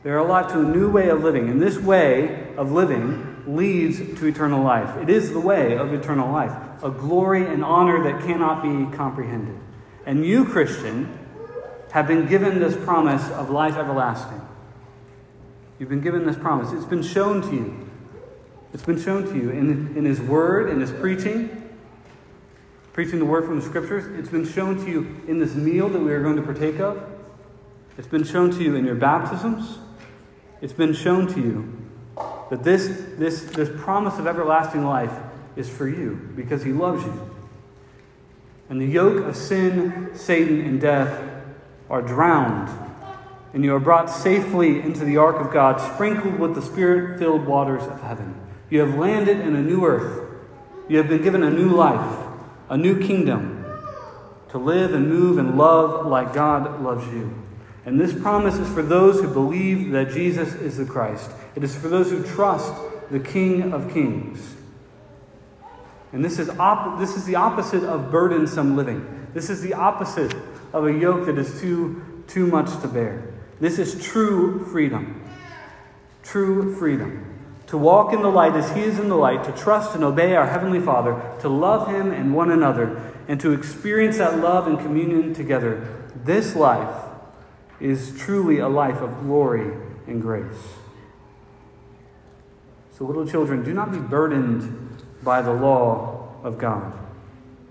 They're 0.03 0.19
alive 0.19 0.53
to 0.53 0.61
a 0.61 0.65
new 0.65 0.91
way 0.91 1.09
of 1.09 1.23
living. 1.23 1.49
And 1.49 1.61
this 1.61 1.79
way 1.79 2.55
of 2.57 2.73
living 2.73 3.43
leads 3.47 3.99
to 3.99 4.27
eternal 4.27 4.63
life. 4.63 4.97
It 4.97 5.11
is 5.11 5.33
the 5.33 5.41
way 5.41 5.77
of 5.77 5.93
eternal 5.93 6.33
life, 6.33 6.53
a 6.83 6.91
glory 6.91 7.45
and 7.47 7.65
honor 7.65 8.03
that 8.05 8.25
cannot 8.25 8.63
be 8.63 8.97
comprehended. 8.97 9.59
And 10.07 10.25
you, 10.25 10.45
Christian, 10.45 11.19
have 11.93 12.07
been 12.07 12.27
given 12.27 12.61
this 12.61 12.77
promise 12.77 13.29
of 13.31 13.51
life 13.51 13.77
everlasting. 13.77 14.41
You've 15.79 15.89
been 15.89 16.01
given 16.01 16.27
this 16.27 16.37
promise. 16.37 16.73
It's 16.73 16.85
been 16.85 17.03
shown 17.03 17.43
to 17.43 17.55
you. 17.55 17.91
It's 18.73 18.85
been 18.85 19.01
shown 19.01 19.25
to 19.25 19.35
you 19.35 19.51
in, 19.51 19.97
in 19.97 20.05
His 20.05 20.21
Word, 20.21 20.71
in 20.71 20.81
His 20.81 20.93
preaching, 20.93 21.71
preaching 22.93 23.19
the 23.19 23.25
Word 23.25 23.45
from 23.45 23.59
the 23.59 23.65
Scriptures. 23.65 24.07
It's 24.19 24.29
been 24.29 24.47
shown 24.47 24.77
to 24.85 24.91
you 24.91 25.21
in 25.27 25.39
this 25.39 25.55
meal 25.55 25.89
that 25.89 25.99
we 25.99 26.13
are 26.13 26.23
going 26.23 26.37
to 26.37 26.43
partake 26.43 26.79
of. 26.79 27.03
It's 27.99 28.07
been 28.07 28.25
shown 28.25 28.51
to 28.53 28.63
you 28.63 28.77
in 28.77 28.85
your 28.85 28.95
baptisms. 28.95 29.79
It's 30.61 30.73
been 30.73 30.93
shown 30.93 31.27
to 31.29 31.41
you 31.41 31.77
that 32.51 32.63
this, 32.63 33.05
this, 33.17 33.43
this 33.45 33.71
promise 33.83 34.19
of 34.19 34.27
everlasting 34.27 34.85
life 34.85 35.13
is 35.57 35.69
for 35.69 35.89
you 35.89 36.31
because 36.37 36.63
He 36.63 36.73
loves 36.73 37.05
you. 37.05 37.31
And 38.69 38.81
the 38.81 38.87
yoke 38.87 39.25
of 39.25 39.35
sin, 39.35 40.11
Satan, 40.15 40.61
and 40.61 40.81
death 40.81 41.40
are 41.91 42.01
drowned, 42.01 42.71
and 43.53 43.65
you 43.65 43.75
are 43.75 43.81
brought 43.81 44.09
safely 44.09 44.81
into 44.81 45.05
the 45.05 45.17
ark 45.17 45.45
of 45.45 45.53
God, 45.53 45.81
sprinkled 45.95 46.39
with 46.39 46.55
the 46.55 46.63
spirit 46.63 47.19
filled 47.19 47.45
waters 47.45 47.83
of 47.83 48.01
heaven. 48.01 48.41
You 48.71 48.81
have 48.81 48.95
landed 48.95 49.41
in 49.41 49.57
a 49.57 49.61
new 49.61 49.85
earth. 49.85 50.29
You 50.89 50.99
have 50.99 51.09
been 51.09 51.23
given 51.23 51.43
a 51.43 51.51
new 51.51 51.69
life, 51.69 52.27
a 52.69 52.77
new 52.77 52.99
kingdom 53.05 53.65
to 54.51 54.59
live 54.59 54.95
and 54.95 55.09
move 55.09 55.39
and 55.39 55.59
love 55.59 56.07
like 56.07 56.33
God 56.33 56.81
loves 56.81 57.07
you. 57.13 57.37
And 57.85 58.01
this 58.01 58.13
promise 58.13 58.57
is 58.57 58.69
for 58.69 58.83
those 58.83 59.21
who 59.21 59.33
believe 59.33 59.91
that 59.93 60.11
Jesus 60.11 60.55
is 60.55 60.77
the 60.77 60.85
Christ. 60.85 61.31
It 61.57 61.65
is 61.65 61.75
for 61.75 61.89
those 61.89 62.11
who 62.11 62.23
trust 62.23 62.73
the 63.11 63.21
King 63.21 63.73
of 63.73 63.93
Kings. 63.93 64.57
And 66.13 66.25
this 66.25 66.39
is, 66.39 66.51
op- 66.51 66.99
this 66.99 67.17
is 67.17 67.25
the 67.25 67.37
opposite 67.37 67.85
of 67.85 68.11
burdensome 68.11 68.77
living. 68.77 69.29
This 69.33 69.49
is 69.49 69.63
the 69.63 69.75
opposite 69.75 70.35
of 70.73 70.87
a 70.87 70.93
yoke 70.93 71.27
that 71.27 71.39
is 71.39 71.61
too, 71.61 72.23
too 72.27 72.47
much 72.47 72.81
to 72.83 72.89
bear. 72.89 73.23
This 73.61 73.79
is 73.79 74.03
true 74.03 74.65
freedom. 74.67 75.23
True 76.23 76.75
freedom. 76.77 77.27
To 77.69 77.79
walk 77.79 78.13
in 78.13 78.23
the 78.23 78.31
light 78.31 78.55
as 78.55 78.71
He 78.73 78.83
is 78.83 78.99
in 78.99 79.09
the 79.09 79.17
light, 79.17 79.45
to 79.45 79.53
trust 79.53 79.95
and 79.95 80.03
obey 80.03 80.35
our 80.35 80.47
Heavenly 80.47 80.81
Father, 80.81 81.21
to 81.41 81.49
love 81.49 81.89
Him 81.89 82.11
and 82.11 82.35
one 82.35 82.51
another, 82.51 83.01
and 83.29 83.41
to 83.41 83.53
experience 83.53 84.19
that 84.19 84.39
love 84.39 84.67
and 84.67 84.79
communion 84.79 85.35
together. 85.35 85.87
This 86.25 86.57
life 86.57 87.05
is 87.81 88.19
truly 88.19 88.59
a 88.59 88.69
life 88.69 89.01
of 89.01 89.21
glory 89.21 89.73
and 90.07 90.21
grace. 90.21 90.75
So, 92.93 93.05
little 93.05 93.27
children, 93.27 93.63
do 93.63 93.73
not 93.73 93.93
be 93.93 93.99
burdened 93.99 95.03
by 95.23 95.41
the 95.41 95.53
law 95.53 96.35
of 96.43 96.59
God. 96.59 97.00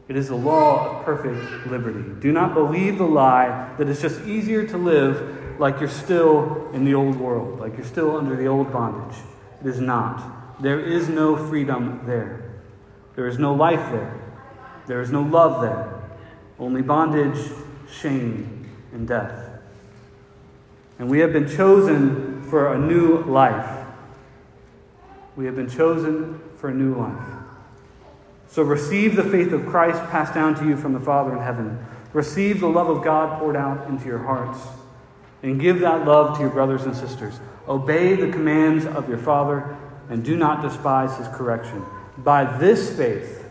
It 0.09 0.17
is 0.17 0.27
the 0.27 0.35
law 0.35 0.97
of 0.97 1.05
perfect 1.05 1.67
liberty. 1.67 2.03
Do 2.19 2.31
not 2.31 2.55
believe 2.55 2.97
the 2.97 3.05
lie 3.05 3.73
that 3.77 3.87
it's 3.87 4.01
just 4.01 4.19
easier 4.25 4.65
to 4.67 4.77
live 4.77 5.59
like 5.59 5.79
you're 5.79 5.87
still 5.87 6.71
in 6.73 6.83
the 6.83 6.95
old 6.95 7.15
world, 7.17 7.59
like 7.59 7.77
you're 7.77 7.85
still 7.85 8.17
under 8.17 8.35
the 8.35 8.47
old 8.47 8.73
bondage. 8.73 9.19
It 9.61 9.67
is 9.67 9.79
not. 9.79 10.61
There 10.61 10.79
is 10.79 11.09
no 11.09 11.37
freedom 11.37 12.01
there. 12.07 12.49
There 13.15 13.27
is 13.27 13.37
no 13.37 13.53
life 13.53 13.91
there. 13.91 14.19
There 14.87 14.99
is 14.99 15.11
no 15.11 15.21
love 15.21 15.61
there. 15.61 16.01
Only 16.57 16.81
bondage, 16.81 17.39
shame, 17.91 18.67
and 18.91 19.07
death. 19.07 19.61
And 20.97 21.07
we 21.07 21.19
have 21.19 21.31
been 21.31 21.47
chosen 21.47 22.41
for 22.49 22.73
a 22.73 22.79
new 22.79 23.19
life. 23.25 23.85
We 25.35 25.45
have 25.45 25.55
been 25.55 25.69
chosen 25.69 26.41
for 26.57 26.69
a 26.69 26.73
new 26.73 26.95
life. 26.95 27.38
So 28.49 28.63
receive 28.63 29.15
the 29.15 29.23
faith 29.23 29.53
of 29.53 29.67
Christ 29.67 30.01
passed 30.09 30.33
down 30.33 30.55
to 30.55 30.67
you 30.67 30.75
from 30.75 30.93
the 30.93 30.99
Father 30.99 31.33
in 31.33 31.41
heaven. 31.41 31.85
Receive 32.13 32.59
the 32.59 32.67
love 32.67 32.89
of 32.89 33.03
God 33.03 33.39
poured 33.39 33.55
out 33.55 33.87
into 33.87 34.05
your 34.05 34.23
hearts. 34.23 34.59
And 35.43 35.61
give 35.61 35.79
that 35.79 36.05
love 36.05 36.35
to 36.35 36.41
your 36.41 36.49
brothers 36.49 36.83
and 36.83 36.95
sisters. 36.95 37.39
Obey 37.67 38.15
the 38.15 38.31
commands 38.31 38.85
of 38.85 39.07
your 39.07 39.19
Father 39.19 39.77
and 40.09 40.25
do 40.25 40.35
not 40.35 40.63
despise 40.63 41.15
his 41.17 41.27
correction. 41.27 41.85
By 42.17 42.57
this 42.57 42.95
faith, 42.97 43.45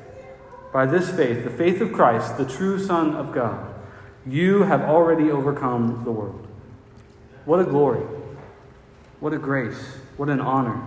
by 0.72 0.84
this 0.84 1.08
faith, 1.08 1.44
the 1.44 1.50
faith 1.50 1.80
of 1.80 1.92
Christ, 1.92 2.36
the 2.36 2.44
true 2.44 2.78
Son 2.78 3.14
of 3.14 3.32
God, 3.32 3.74
you 4.26 4.64
have 4.64 4.82
already 4.82 5.30
overcome 5.30 6.02
the 6.04 6.10
world. 6.10 6.46
What 7.44 7.60
a 7.60 7.64
glory. 7.64 8.04
What 9.20 9.32
a 9.32 9.38
grace. 9.38 9.80
What 10.16 10.28
an 10.28 10.40
honor. 10.40 10.84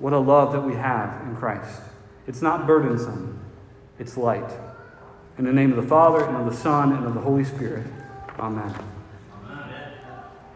What 0.00 0.12
a 0.12 0.18
love 0.18 0.52
that 0.52 0.60
we 0.60 0.74
have 0.74 1.22
in 1.22 1.36
Christ. 1.36 1.80
It's 2.28 2.42
not 2.42 2.66
burdensome, 2.66 3.40
it's 3.98 4.18
light. 4.18 4.52
In 5.38 5.46
the 5.46 5.52
name 5.52 5.70
of 5.70 5.82
the 5.82 5.88
Father, 5.88 6.24
and 6.24 6.36
of 6.36 6.44
the 6.44 6.56
Son, 6.56 6.92
and 6.92 7.06
of 7.06 7.14
the 7.14 7.20
Holy 7.20 7.42
Spirit. 7.42 7.86
Amen. 8.38 8.74